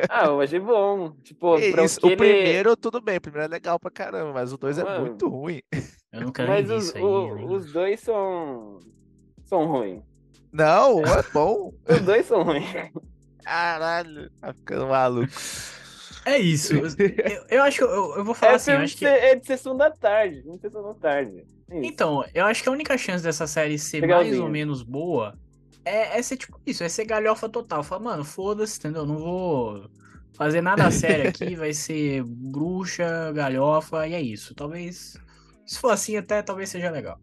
Ah, 0.08 0.26
eu 0.26 0.40
achei 0.40 0.58
bom. 0.58 1.12
Tipo, 1.22 1.54
pra 1.70 1.84
isso, 1.84 2.00
o 2.02 2.06
ele- 2.08 2.16
primeiro 2.16 2.76
tudo 2.76 3.00
bem, 3.00 3.18
o 3.18 3.20
primeiro 3.20 3.44
é 3.44 3.48
legal 3.48 3.78
pra 3.78 3.90
caramba, 3.90 4.32
mas 4.32 4.52
o 4.52 4.56
dois 4.56 4.78
é 4.78 4.82
Mano. 4.82 5.06
muito 5.06 5.28
ruim. 5.28 5.60
Eu 6.12 6.22
não 6.22 6.32
quero 6.32 6.50
nem 6.50 6.62
Mas 6.62 6.70
os, 6.70 6.84
isso 6.88 6.96
aí. 6.96 7.02
o- 7.04 7.52
os 7.52 7.72
dois 7.72 8.00
são. 8.00 8.80
são 9.44 9.66
ruins. 9.66 10.02
Não, 10.52 11.02
é 11.04 11.22
bom. 11.32 11.72
Os 11.88 12.00
dois 12.00 12.26
são 12.26 12.42
ruins. 12.42 12.64
Caralho, 13.44 14.28
tá 14.40 14.52
ficando 14.54 14.86
maluco. 14.88 15.30
É 16.26 16.38
isso. 16.38 16.74
Eu, 16.74 17.46
eu 17.48 17.62
acho 17.62 17.78
que 17.78 17.84
eu, 17.84 18.16
eu 18.16 18.24
vou 18.24 18.34
falar 18.34 18.52
É, 18.52 18.54
assim, 18.56 18.72
acho 18.72 18.96
de 18.96 18.96
que. 18.96 19.06
é 19.06 19.34
de 19.36 19.46
sessão 19.46 19.76
da 19.76 19.90
tarde. 19.90 20.42
Não 20.44 20.58
sessão 20.58 20.82
da 20.82 20.94
tarde. 20.94 21.46
É. 21.70 21.86
Então, 21.86 22.24
eu 22.34 22.44
acho 22.44 22.62
que 22.62 22.68
a 22.68 22.72
única 22.72 22.98
chance 22.98 23.22
dessa 23.24 23.46
série 23.46 23.78
ser 23.78 24.00
Legalzinho. 24.00 24.34
mais 24.34 24.40
ou 24.40 24.48
menos 24.48 24.82
boa 24.82 25.38
é, 25.84 26.18
é 26.18 26.22
ser 26.22 26.36
tipo 26.36 26.60
isso, 26.66 26.82
é 26.84 26.88
ser 26.88 27.04
galhofa 27.06 27.48
total. 27.48 27.82
Falar, 27.84 28.02
mano, 28.02 28.24
foda-se, 28.24 28.78
entendeu? 28.78 29.06
Não 29.06 29.18
vou. 29.18 29.88
fazer 30.36 30.60
nada 30.60 30.90
sério 30.90 31.28
aqui, 31.28 31.54
vai 31.56 31.72
ser 31.72 32.24
bruxa, 32.24 33.32
galhofa, 33.32 34.06
e 34.08 34.14
é 34.14 34.20
isso. 34.20 34.54
Talvez, 34.54 35.16
se 35.66 35.78
for 35.78 35.90
assim, 35.92 36.16
até 36.16 36.42
talvez 36.42 36.70
seja 36.70 36.90
legal. 36.90 37.18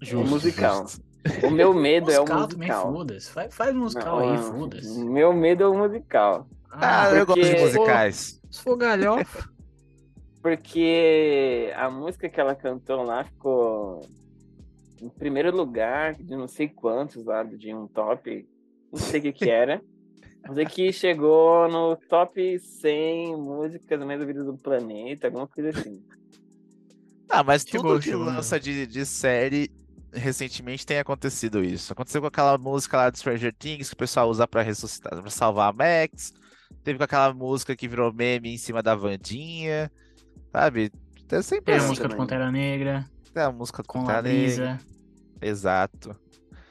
Justo, 0.00 0.26
musical. 0.28 0.82
Justo. 0.82 1.02
O 1.42 1.50
meu 1.50 1.74
medo 1.74 2.06
musical 2.06 2.12
é 2.12 2.20
o 2.20 2.26
musical. 2.26 2.48
Também, 2.48 2.70
foda-se. 2.72 3.30
Faz, 3.30 3.54
faz 3.54 3.74
musical 3.74 4.20
Não, 4.20 4.30
aí, 4.30 4.38
foda-se. 4.38 4.88
O 4.88 5.04
meu 5.04 5.32
medo 5.34 5.62
é 5.64 5.68
o 5.68 5.74
musical. 5.76 6.48
Ah, 6.70 7.08
ah 7.08 7.14
eu 7.14 7.26
gosto 7.26 7.42
de 7.42 7.60
musicais. 7.60 8.40
Se 8.50 8.62
for 8.62 8.76
galhofa. 8.76 9.48
Porque 10.42 11.70
a 11.76 11.90
música 11.90 12.28
que 12.28 12.40
ela 12.40 12.54
cantou 12.54 13.02
lá 13.02 13.24
ficou 13.24 14.00
em 15.00 15.08
primeiro 15.08 15.54
lugar 15.54 16.14
de 16.14 16.36
não 16.36 16.48
sei 16.48 16.68
quantos 16.68 17.24
lá, 17.24 17.42
de 17.42 17.74
um 17.74 17.86
top, 17.86 18.48
não 18.90 18.98
sei 18.98 19.20
o 19.20 19.22
que 19.22 19.32
que 19.32 19.50
era. 19.50 19.82
Mas 20.46 20.58
aqui 20.58 20.92
chegou 20.92 21.68
no 21.68 21.96
top 21.96 22.58
100 22.58 23.36
músicas 23.36 24.00
mais 24.04 24.20
ouvidas 24.20 24.46
do 24.46 24.56
planeta, 24.56 25.26
alguma 25.26 25.46
coisa 25.46 25.70
assim. 25.70 26.02
Ah, 27.28 27.44
mas 27.44 27.62
tudo 27.62 28.00
que 28.00 28.14
lança 28.14 28.58
de, 28.58 28.86
de 28.86 29.04
série 29.04 29.70
recentemente 30.12 30.84
tem 30.84 30.98
acontecido 30.98 31.62
isso. 31.62 31.92
Aconteceu 31.92 32.20
com 32.20 32.26
aquela 32.26 32.58
música 32.58 32.96
lá 32.96 33.10
do 33.10 33.16
Stranger 33.16 33.54
Things 33.54 33.88
que 33.88 33.94
o 33.94 33.98
pessoal 33.98 34.28
usa 34.28 34.48
para 34.48 34.62
ressuscitar, 34.62 35.20
para 35.20 35.30
salvar 35.30 35.70
a 35.70 35.72
Max. 35.72 36.32
Teve 36.82 36.98
com 36.98 37.04
aquela 37.04 37.32
música 37.32 37.76
que 37.76 37.88
virou 37.88 38.12
meme 38.12 38.54
em 38.54 38.58
cima 38.58 38.82
da 38.82 38.94
Vandinha. 38.94 39.90
Sabe? 40.52 40.90
Tem 41.28 41.42
sempre 41.42 41.74
Tem 41.74 41.84
a 41.84 41.86
música 41.86 42.08
do 42.08 42.16
Pantera 42.16 42.50
Negra. 42.50 43.04
Tem 43.32 43.42
a 43.42 43.52
música 43.52 43.82
do 43.82 43.86
Pantera 43.86 44.22
Negra. 44.22 44.80
Exato. 45.40 46.16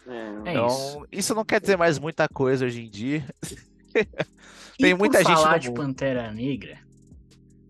É, 0.07 0.51
então, 0.51 0.67
isso. 0.67 1.07
isso. 1.11 1.35
não 1.35 1.45
quer 1.45 1.61
dizer 1.61 1.77
mais 1.77 1.99
muita 1.99 2.27
coisa 2.27 2.65
hoje 2.65 2.83
em 2.83 2.89
dia. 2.89 3.23
Tem 4.77 4.93
muita 4.93 5.19
gente. 5.19 5.33
falar 5.33 5.57
de 5.57 5.71
Pantera 5.71 6.31
Negra. 6.31 6.77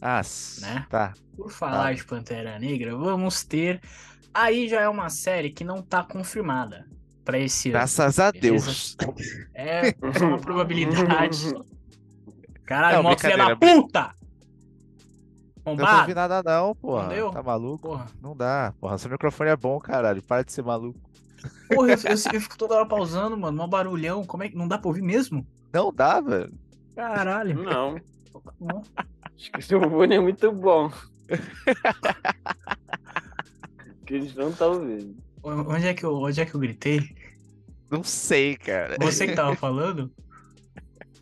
Ah, 0.02 0.22
né? 0.62 0.86
tá. 0.90 1.14
Por 1.36 1.52
falar 1.52 1.90
tá. 1.90 1.94
de 1.94 2.06
Pantera 2.06 2.58
Negra, 2.58 2.96
vamos 2.96 3.44
ter. 3.44 3.82
Aí 4.34 4.68
já 4.70 4.82
é 4.82 4.88
uma 4.88 5.10
série 5.10 5.50
que 5.50 5.64
não 5.64 5.82
tá 5.82 6.04
confirmada 6.04 6.86
para 7.26 7.38
esse 7.38 7.70
Graças 7.70 8.20
ano. 8.20 8.28
a 8.30 8.32
Deus. 8.32 8.96
É 9.54 9.94
uma 10.22 10.40
probabilidade. 10.40 11.54
Caralho, 12.70 13.02
mó 13.02 13.18
filha 13.18 13.36
da 13.36 13.56
puta! 13.56 14.14
Bombado. 15.66 15.92
Não 15.92 16.02
ouvi 16.02 16.14
nada 16.14 16.44
não, 16.44 16.76
porra. 16.76 17.02
Não 17.02 17.10
deu? 17.10 17.32
Tá 17.32 17.42
maluco? 17.42 17.88
Porra. 17.88 18.06
Não 18.22 18.38
dá, 18.38 18.76
porra. 18.80 18.96
Seu 19.00 19.10
microfone 19.10 19.50
é 19.50 19.56
bom, 19.56 19.80
caralho. 19.80 20.22
Para 20.22 20.44
de 20.44 20.54
ser 20.54 20.64
maluco. 20.64 21.00
Porra, 21.68 21.94
eu, 21.94 21.98
eu, 21.98 22.34
eu 22.34 22.42
fico 22.42 22.56
toda 22.56 22.76
hora 22.76 22.86
pausando, 22.86 23.36
mano. 23.36 23.64
Um 23.64 23.68
barulhão. 23.68 24.24
Como 24.24 24.44
é 24.44 24.50
que. 24.50 24.56
Não 24.56 24.68
dá 24.68 24.78
pra 24.78 24.88
ouvir 24.88 25.02
mesmo? 25.02 25.48
Não 25.74 25.92
dá, 25.92 26.22
velho. 26.22 26.54
Caralho. 26.96 27.64
Não. 27.64 27.96
Acho 29.36 29.52
que 29.52 29.64
seu 29.64 29.82
fone 29.82 30.16
é 30.16 30.20
muito 30.20 30.52
bom. 30.52 30.92
que 34.06 34.14
eles 34.14 34.36
não 34.36 34.52
estão 34.52 34.74
ouvindo. 34.74 35.18
Onde 35.42 35.88
é, 35.88 35.94
que 35.96 36.06
eu, 36.06 36.18
onde 36.18 36.40
é 36.40 36.46
que 36.46 36.54
eu 36.54 36.60
gritei? 36.60 37.16
Não 37.90 38.04
sei, 38.04 38.56
cara. 38.58 38.96
Você 39.02 39.26
que 39.26 39.34
tava 39.34 39.56
falando? 39.56 40.12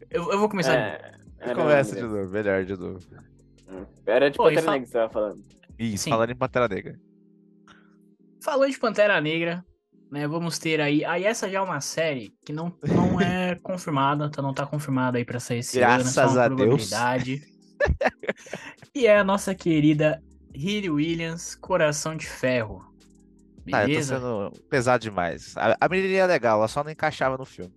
Eu, 0.10 0.30
eu 0.30 0.40
vou 0.40 0.50
começar. 0.50 0.74
É, 0.74 1.17
Começa 1.56 1.96
de 1.96 2.02
novo, 2.02 2.30
melhor 2.32 2.66
de 2.66 2.76
novo. 2.76 3.00
Era 4.06 4.30
de 4.32 4.38
Pô, 4.38 4.46
Pantera 4.46 4.72
Negra 4.72 4.80
que 4.80 4.88
você 4.88 4.94
tava 4.94 5.14
falando. 5.14 5.44
Isso, 5.78 6.04
Sim. 6.06 6.10
falando 6.10 6.32
em 6.32 6.36
Pantera 6.36 6.68
Negra. 6.68 7.00
Falou 8.42 8.70
de 8.70 8.80
Pantera 8.80 9.22
Negra, 9.22 9.66
né? 10.12 10.28
Vamos 10.28 10.58
ter 10.58 10.80
aí. 10.82 11.04
Aí 11.06 11.24
essa 11.24 11.50
já 11.50 11.60
é 11.60 11.62
uma 11.62 11.82
série 11.82 12.34
que 12.46 12.54
não, 12.54 12.74
não 12.84 13.20
é 13.22 13.56
confirmada, 13.56 14.26
então 14.26 14.44
não 14.44 14.54
tá 14.54 14.66
confirmada 14.66 15.18
aí 15.18 15.26
pra 15.26 15.40
sair 15.40 15.60
esse 15.60 15.78
Graças 15.78 16.18
ano, 16.18 16.40
é 16.40 16.46
a 16.46 16.48
probabilidade. 16.48 17.40
Deus. 17.40 17.58
e 18.96 19.06
é 19.06 19.18
a 19.18 19.24
nossa 19.24 19.54
querida 19.54 20.22
Hilly 20.54 20.90
Williams, 20.90 21.56
Coração 21.56 22.16
de 22.16 22.26
Ferro. 22.26 22.86
Beleza? 23.64 24.16
Ah, 24.16 24.18
eu 24.18 24.22
tô 24.22 24.56
sendo 24.56 24.68
pesado 24.70 25.02
demais. 25.04 25.56
A, 25.58 25.76
a 25.80 25.90
menininha 25.90 26.24
é 26.24 26.28
legal, 26.28 26.58
ela 26.58 26.68
só 26.68 26.84
não 26.84 26.92
encaixava 26.92 27.38
no 27.38 27.46
filme. 27.46 27.74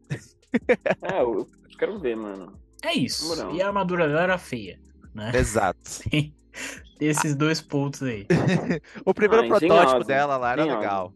é, 1.03 1.21
eu 1.21 1.47
quero 1.77 1.99
ver, 1.99 2.17
mano. 2.17 2.57
É 2.83 2.95
isso. 2.95 3.53
E 3.53 3.63
a 3.63 3.67
armadura 3.67 4.09
dela 4.09 4.23
era 4.23 4.39
feia 4.39 4.79
né? 5.15 5.33
Exato. 5.35 5.79
Tem 6.11 7.09
esses 7.09 7.35
dois 7.35 7.61
pontos 7.61 8.03
aí. 8.03 8.27
o 9.05 9.15
primeiro 9.15 9.47
ah, 9.47 9.59
protótipo 9.59 10.05
dela 10.05 10.37
lá 10.37 10.53
era 10.53 10.65
legal. 10.65 11.15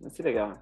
Vai 0.00 0.10
ser 0.10 0.22
legal. 0.24 0.58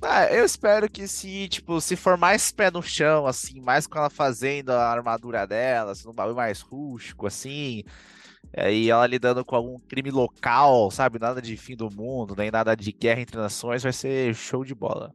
Ah, 0.00 0.26
eu 0.26 0.44
espero 0.44 0.90
que 0.90 1.08
se, 1.08 1.48
tipo, 1.48 1.80
se 1.80 1.96
for 1.96 2.16
mais 2.16 2.52
pé 2.52 2.70
no 2.70 2.82
chão, 2.82 3.26
assim, 3.26 3.60
mais 3.60 3.86
com 3.86 3.98
ela 3.98 4.10
fazendo 4.10 4.70
a 4.70 4.90
armadura 4.90 5.46
dela, 5.46 5.92
assim, 5.92 6.08
um 6.08 6.12
bagulho 6.12 6.36
mais 6.36 6.60
rústico, 6.60 7.26
assim, 7.26 7.82
e 8.70 8.90
ela 8.90 9.06
lidando 9.06 9.44
com 9.44 9.56
algum 9.56 9.78
crime 9.78 10.10
local, 10.10 10.90
sabe? 10.90 11.18
Nada 11.18 11.40
de 11.42 11.56
fim 11.56 11.74
do 11.74 11.90
mundo, 11.90 12.34
nem 12.36 12.50
nada 12.50 12.74
de 12.74 12.92
guerra 12.92 13.20
entre 13.22 13.36
nações, 13.36 13.82
vai 13.82 13.92
ser 13.92 14.34
show 14.34 14.64
de 14.64 14.74
bola. 14.74 15.12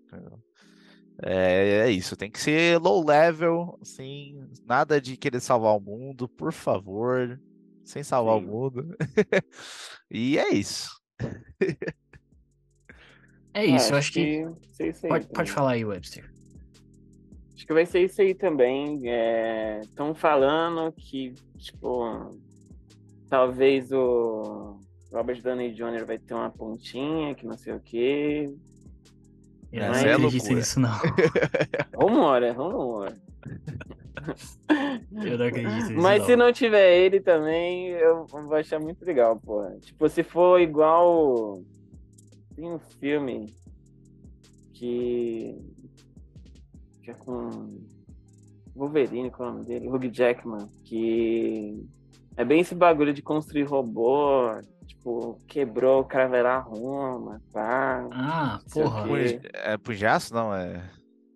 É, 1.24 1.86
é, 1.86 1.92
isso, 1.92 2.16
tem 2.16 2.32
que 2.32 2.40
ser 2.40 2.80
low 2.80 3.06
level, 3.06 3.78
assim, 3.80 4.44
nada 4.66 5.00
de 5.00 5.16
querer 5.16 5.40
salvar 5.40 5.78
o 5.78 5.80
mundo, 5.80 6.28
por 6.28 6.52
favor, 6.52 7.40
sem 7.84 8.04
salvar 8.04 8.40
Sim. 8.40 8.46
o 8.46 8.48
mundo. 8.48 8.96
e 10.10 10.40
é 10.40 10.50
isso. 10.54 11.00
É 13.54 13.66
isso, 13.66 13.92
ah, 13.92 13.96
eu 13.96 13.98
acho 13.98 14.12
que. 14.14 14.48
que... 14.78 15.08
Pode, 15.08 15.28
pode 15.28 15.52
falar 15.52 15.74
aí, 15.74 15.86
Webster. 15.86 16.32
Acho 17.54 17.68
que 17.68 17.74
vai 17.74 17.86
ser 17.86 18.04
isso 18.06 18.22
aí 18.22 18.34
também. 18.34 19.02
Estão 19.82 20.12
é... 20.12 20.16
falando 20.16 20.92
que, 20.94 21.34
tipo, 21.58 22.34
talvez 23.30 23.92
o 23.92 24.80
Robert 25.12 25.42
Downey 25.44 25.74
Jr. 25.74 26.06
vai 26.06 26.18
ter 26.18 26.34
uma 26.34 26.50
pontinha, 26.50 27.36
que 27.36 27.46
não 27.46 27.58
sei 27.58 27.74
o 27.74 27.80
quê. 27.80 28.52
Eu 29.72 29.88
não 29.88 29.96
é 29.96 30.14
acredito 30.14 30.54
nisso, 30.54 30.80
não. 30.80 30.92
Rumora, 31.96 32.52
rumora. 32.52 33.16
Eu 35.26 35.38
não 35.38 35.46
acredito 35.46 35.74
nisso. 35.74 35.94
Mas 35.94 36.20
não. 36.20 36.26
se 36.26 36.36
não 36.36 36.54
tiver 36.54 36.98
ele 36.98 37.22
também, 37.22 37.88
eu 37.88 38.26
vou 38.28 38.54
achar 38.56 38.80
muito 38.80 39.06
legal, 39.06 39.40
pô. 39.40 39.64
Tipo, 39.80 40.10
se 40.10 40.24
for 40.24 40.60
igual. 40.60 41.62
Tem 42.56 42.70
um 42.70 42.80
filme 42.80 43.54
que. 44.74 45.58
que 47.02 47.12
é 47.12 47.14
com. 47.14 47.68
Wolverine, 48.76 49.32
qual 49.32 49.50
é 49.50 49.52
o 49.52 49.56
nome 49.56 49.66
dele? 49.66 49.88
Hugh 49.88 50.12
Jackman. 50.12 50.68
Que. 50.84 51.86
É 52.36 52.44
bem 52.44 52.62
esse 52.62 52.76
bagulho 52.76 53.14
de 53.14 53.22
construir 53.22 53.64
robô, 53.64 54.52
tipo, 55.02 55.40
quebrou 55.48 56.02
o 56.02 56.06
Cravelar 56.06 56.68
Roma, 56.68 57.42
pá. 57.52 58.08
Ah, 58.12 58.60
porra. 58.72 59.06
É 59.54 59.78
punho 59.78 59.98
de 59.98 60.06
aço? 60.06 60.34
Não, 60.34 60.56
é. 60.56 60.90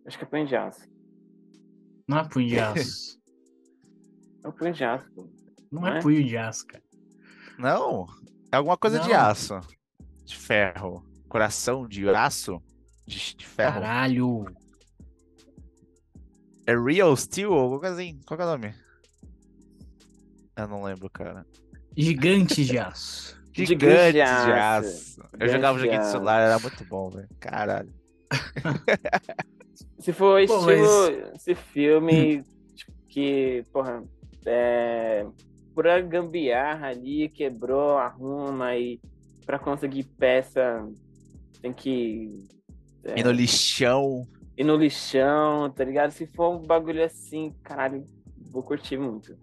Acho 0.06 0.18
que 0.18 0.24
é 0.24 0.28
punho 0.28 0.46
de 0.46 0.56
aço. 0.56 0.88
Não 2.08 2.20
é 2.20 2.30
punho 2.30 2.48
de 2.48 2.60
aço. 2.60 3.20
é 4.44 4.48
o 4.48 4.54
punho 4.54 4.74
de 4.74 4.84
aço, 4.84 5.12
pô. 5.14 5.28
Não, 5.72 5.82
não 5.82 5.88
é, 5.88 5.98
é 5.98 6.02
punho 6.02 6.24
de 6.24 6.38
aço, 6.38 6.68
cara. 6.68 6.84
Não, 7.58 8.06
é 8.52 8.58
alguma 8.58 8.78
coisa 8.78 9.00
não. 9.00 9.08
de 9.08 9.14
aço. 9.14 9.60
De 10.24 10.36
ferro. 10.36 11.04
Coração 11.28 11.88
de 11.88 12.08
aço? 12.10 12.62
De, 13.08 13.36
de 13.36 13.46
ferro. 13.46 13.82
Caralho. 13.82 14.46
É 16.68 16.76
Real 16.76 17.16
Steel 17.16 17.52
ou 17.52 17.60
alguma 17.60 17.80
coisa 17.80 17.96
assim? 17.96 18.20
Qual 18.26 18.40
é 18.40 18.44
o 18.44 18.48
nome? 18.48 18.76
Eu 20.56 20.68
não 20.68 20.84
lembro, 20.84 21.10
cara. 21.10 21.46
Gigantes 21.98 22.68
de 22.68 22.78
aço. 22.78 23.45
Gigantes 23.64 24.14
de 24.14 24.22
aço. 24.22 25.22
Eu 25.40 25.48
jogava 25.48 25.78
um 25.78 25.82
joguinho 25.82 26.02
de 26.02 26.08
celular, 26.08 26.42
era 26.42 26.60
muito 26.60 26.86
bom, 26.86 27.10
velho. 27.10 27.30
Caralho. 27.40 27.94
Se 30.00 30.12
for 30.12 30.46
Pô, 30.46 30.70
estilo 30.70 31.30
mas... 31.30 31.36
esse 31.36 31.56
filme 31.56 32.44
tipo, 32.76 32.92
que, 33.08 33.64
porra, 33.72 34.04
é, 34.46 35.26
por 35.74 35.88
a 35.88 36.00
gambiarra 36.00 36.88
ali, 36.88 37.30
quebrou, 37.30 37.98
arruma 37.98 38.76
e 38.76 39.00
pra 39.46 39.58
conseguir 39.58 40.04
peça 40.04 40.86
tem 41.62 41.74
que. 41.74 42.46
É, 43.04 43.20
ir 43.20 43.24
no 43.24 43.32
lixão. 43.32 44.28
Ir 44.58 44.64
no 44.64 44.78
lixão, 44.78 45.70
tá 45.72 45.84
ligado? 45.84 46.12
Se 46.12 46.28
for 46.28 46.56
um 46.56 46.60
bagulho 46.60 47.04
assim, 47.04 47.54
caralho, 47.64 48.06
vou 48.52 48.62
curtir 48.62 48.98
muito. 48.98 49.36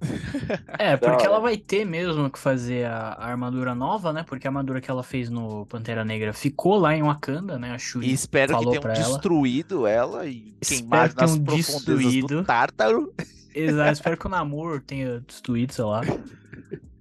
É, 0.78 0.96
porque 0.96 1.26
ela 1.26 1.40
vai 1.40 1.56
ter 1.56 1.84
mesmo 1.84 2.30
que 2.30 2.38
fazer 2.38 2.84
a, 2.84 3.12
a, 3.12 3.26
armadura 3.26 3.74
nova, 3.74 4.12
né? 4.12 4.24
Porque 4.26 4.46
a 4.46 4.50
armadura 4.50 4.80
que 4.80 4.90
ela 4.90 5.02
fez 5.02 5.30
no 5.30 5.66
Pantera 5.66 6.04
Negra 6.04 6.32
ficou 6.32 6.78
lá 6.78 6.94
em 6.94 7.02
Wakanda, 7.02 7.58
né? 7.58 7.72
A 7.72 7.78
Shuri 7.78 8.08
e 8.08 8.12
espero 8.12 8.52
falou 8.52 8.72
que 8.72 8.80
tenham 8.80 8.94
ela. 8.94 9.04
destruído 9.04 9.86
ela 9.86 10.26
e 10.26 10.54
queimado 10.60 11.14
nas 11.16 11.32
um 11.32 11.42
destruído. 11.42 12.26
do 12.26 12.44
Tártaro. 12.44 13.12
Exato, 13.54 13.92
espero 13.92 14.18
que 14.18 14.26
o 14.26 14.28
Namor 14.28 14.82
tenha 14.82 15.20
destruído, 15.20 15.72
sei 15.72 15.84
lá. 15.84 16.02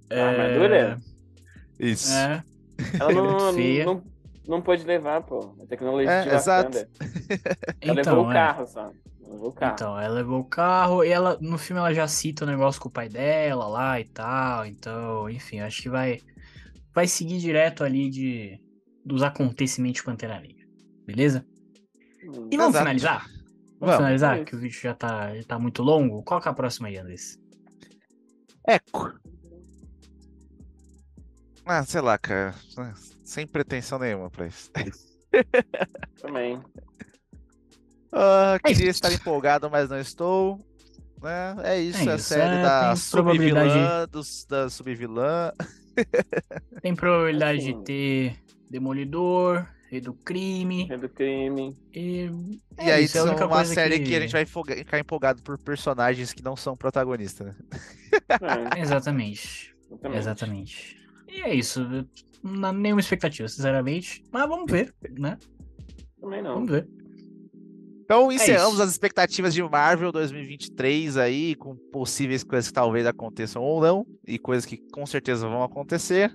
A 0.09 0.23
armadura? 0.23 0.99
Isso. 1.77 2.13
É. 2.13 2.43
Ela 2.97 3.11
não, 3.11 3.51
não, 3.85 4.03
não 4.47 4.61
pode 4.61 4.85
levar, 4.85 5.21
pô. 5.21 5.53
A 5.61 5.65
tecnologia 5.65 6.09
é, 6.09 6.23
de 6.23 6.29
Wakanda. 6.29 6.37
Exato. 6.37 6.87
Ela 7.81 8.01
então, 8.01 8.13
levou 8.15 8.27
o 8.27 8.31
é. 8.31 8.33
carro 8.33 8.67
só. 8.67 8.91
Levou 9.27 9.49
o 9.49 9.53
carro. 9.53 9.73
Então, 9.73 9.99
ela 9.99 10.13
levou 10.15 10.39
o 10.39 10.45
carro 10.45 11.03
e 11.03 11.09
ela 11.09 11.37
no 11.41 11.57
filme 11.57 11.79
ela 11.79 11.93
já 11.93 12.07
cita 12.07 12.43
o 12.43 12.47
negócio 12.47 12.79
com 12.81 12.89
o 12.89 12.91
pai 12.91 13.09
dela 13.09 13.67
lá 13.67 13.99
e 13.99 14.05
tal. 14.05 14.65
Então, 14.65 15.29
enfim, 15.29 15.59
acho 15.59 15.81
que 15.81 15.89
vai 15.89 16.19
vai 16.93 17.07
seguir 17.07 17.39
direto 17.39 17.83
ali 17.83 18.09
de 18.09 18.59
dos 19.03 19.21
acontecimentos 19.23 19.99
de 20.01 20.05
Pantera 20.05 20.39
Negra. 20.39 20.65
Beleza? 21.05 21.45
Hum, 22.23 22.49
E 22.51 22.57
vamos 22.57 22.71
Exato. 22.71 22.77
finalizar? 22.79 23.25
Vamos, 23.79 23.79
Vamos. 23.79 23.97
finalizar, 23.97 24.45
que 24.45 24.55
o 24.55 24.59
vídeo 24.59 24.79
já 24.79 24.93
tá, 24.95 25.35
já 25.35 25.43
tá 25.43 25.59
muito 25.59 25.83
longo. 25.83 26.23
Qual 26.23 26.41
que 26.41 26.47
é 26.47 26.51
a 26.51 26.55
próxima 26.55 26.87
aí, 26.87 26.97
Andrés? 26.97 27.37
Eco. 28.67 29.13
Ah, 31.65 31.83
sei 31.83 32.01
lá, 32.01 32.17
cara. 32.17 32.55
Sem 33.23 33.45
pretensão 33.45 33.99
nenhuma 33.99 34.29
pra 34.29 34.47
isso. 34.47 34.71
Também. 36.21 36.59
É 38.15 38.59
queria 38.59 38.89
isso. 38.89 38.97
estar 38.97 39.11
empolgado, 39.11 39.69
mas 39.69 39.89
não 39.89 39.99
estou. 39.99 40.59
Né? 41.21 41.55
É 41.63 41.79
isso, 41.79 41.99
É 41.99 42.05
é 42.07 42.11
a 42.11 42.15
isso, 42.15 42.27
série 42.27 42.55
é, 42.55 42.61
da 42.61 42.95
subvilã, 42.95 44.07
dos, 44.07 44.45
da 44.45 44.69
subvilã. 44.69 45.51
Tem 46.81 46.95
probabilidade 46.95 47.59
Assim. 47.59 47.77
de 47.79 47.83
ter 47.83 48.39
Demolidor, 48.69 49.67
Rei 49.89 50.01
do 50.01 50.13
Crime. 50.13 50.87
É 50.91 50.97
do 50.97 51.09
crime. 51.09 51.75
E, 51.93 52.29
E 52.79 52.89
é 52.89 52.93
aí 52.93 53.05
isso, 53.05 53.17
é 53.17 53.21
a 53.21 53.47
uma 53.47 53.65
série 53.65 53.99
que... 53.99 54.15
a 54.15 54.19
gente 54.19 54.31
vai 54.31 54.45
ficar 54.45 54.99
empolgado 54.99 55.41
por 55.41 55.57
personagens 55.57 56.33
que 56.33 56.43
não 56.43 56.55
são 56.55 56.75
protagonistas, 56.75 57.47
né? 57.47 57.55
É, 58.41 58.79
Exatamente. 58.81 59.75
exatamente. 59.89 60.17
Exatamente. 60.17 60.97
E 61.27 61.41
é 61.41 61.53
isso. 61.53 61.81
Não 62.43 62.69
há 62.69 62.73
nenhuma 62.73 62.99
expectativa, 63.01 63.47
sinceramente. 63.47 64.23
Mas 64.31 64.47
vamos 64.47 64.71
ver, 64.71 64.93
né? 65.17 65.37
Também 66.19 66.41
não. 66.41 66.55
Vamos 66.55 66.71
ver. 66.71 66.87
Então 68.05 68.31
encerramos 68.31 68.75
isso. 68.75 68.83
as 68.83 68.91
expectativas 68.91 69.53
de 69.53 69.63
Marvel 69.63 70.11
2023 70.11 71.17
aí, 71.17 71.55
com 71.55 71.75
possíveis 71.75 72.43
coisas 72.43 72.67
que 72.67 72.73
talvez 72.73 73.05
aconteçam 73.05 73.63
ou 73.63 73.81
não, 73.81 74.05
e 74.27 74.37
coisas 74.37 74.63
que 74.63 74.77
com 74.77 75.05
certeza 75.07 75.47
vão 75.47 75.63
acontecer. 75.63 76.31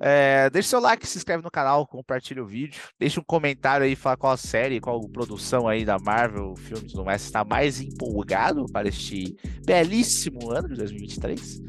É, 0.00 0.48
deixe 0.50 0.68
seu 0.68 0.80
like, 0.80 1.06
se 1.06 1.18
inscreve 1.18 1.42
no 1.42 1.50
canal, 1.50 1.86
compartilha 1.86 2.42
o 2.42 2.46
vídeo, 2.46 2.80
deixa 2.98 3.20
um 3.20 3.24
comentário 3.24 3.84
aí, 3.84 3.96
fala 3.96 4.16
qual 4.16 4.36
série, 4.36 4.80
qual 4.80 5.00
produção 5.08 5.68
aí 5.68 5.84
da 5.84 5.98
Marvel, 5.98 6.54
filme 6.56 6.84
e 6.84 6.90
tudo 6.90 7.04
mais, 7.04 7.22
está 7.22 7.44
mais 7.44 7.80
empolgado 7.80 8.66
para 8.72 8.88
este 8.88 9.36
belíssimo 9.64 10.50
ano 10.50 10.68
de 10.68 10.76
2023. 10.76 11.60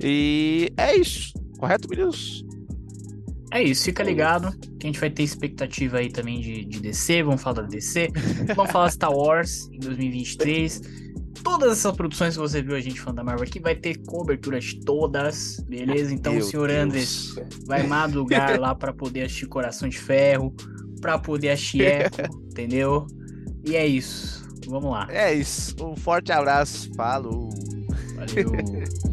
E 0.00 0.72
é 0.76 0.96
isso, 0.96 1.32
correto, 1.58 1.88
meninos? 1.88 2.44
É 3.52 3.62
isso, 3.62 3.84
fica 3.84 4.02
ligado 4.02 4.50
que 4.78 4.86
a 4.86 4.90
gente 4.90 4.98
vai 4.98 5.10
ter 5.10 5.22
expectativa 5.22 5.98
aí 5.98 6.10
também 6.10 6.40
de, 6.40 6.64
de 6.64 6.80
DC, 6.80 7.22
vamos 7.22 7.42
falar 7.42 7.60
da 7.60 7.68
DC, 7.68 8.08
vamos 8.56 8.72
falar 8.72 8.90
Star 8.90 9.12
Wars 9.12 9.68
em 9.70 9.78
2023. 9.78 10.80
Todas 11.44 11.72
essas 11.72 11.94
produções 11.94 12.34
que 12.34 12.40
você 12.40 12.62
viu 12.62 12.74
a 12.74 12.80
gente 12.80 12.98
falando 12.98 13.16
da 13.16 13.24
Marvel 13.24 13.44
aqui 13.46 13.60
vai 13.60 13.74
ter 13.74 13.98
cobertura 14.06 14.58
de 14.58 14.80
todas, 14.80 15.60
beleza? 15.68 16.14
Então 16.14 16.32
Meu 16.32 16.42
o 16.42 16.44
senhor 16.44 16.68
Deus. 16.68 16.80
Andres 16.80 17.34
vai 17.66 17.82
madrugar 17.82 18.58
lá 18.58 18.74
pra 18.74 18.92
poder 18.92 19.24
assistir 19.24 19.46
Coração 19.46 19.86
de 19.86 19.98
Ferro, 19.98 20.54
pra 21.02 21.18
poder 21.18 21.50
assistir 21.50 21.82
Echo, 21.84 22.22
entendeu? 22.46 23.06
E 23.66 23.76
é 23.76 23.86
isso. 23.86 24.42
Vamos 24.66 24.92
lá. 24.92 25.06
É 25.10 25.34
isso, 25.34 25.76
um 25.84 25.94
forte 25.94 26.32
abraço, 26.32 26.90
falou! 26.94 27.50
Valeu. 28.16 28.52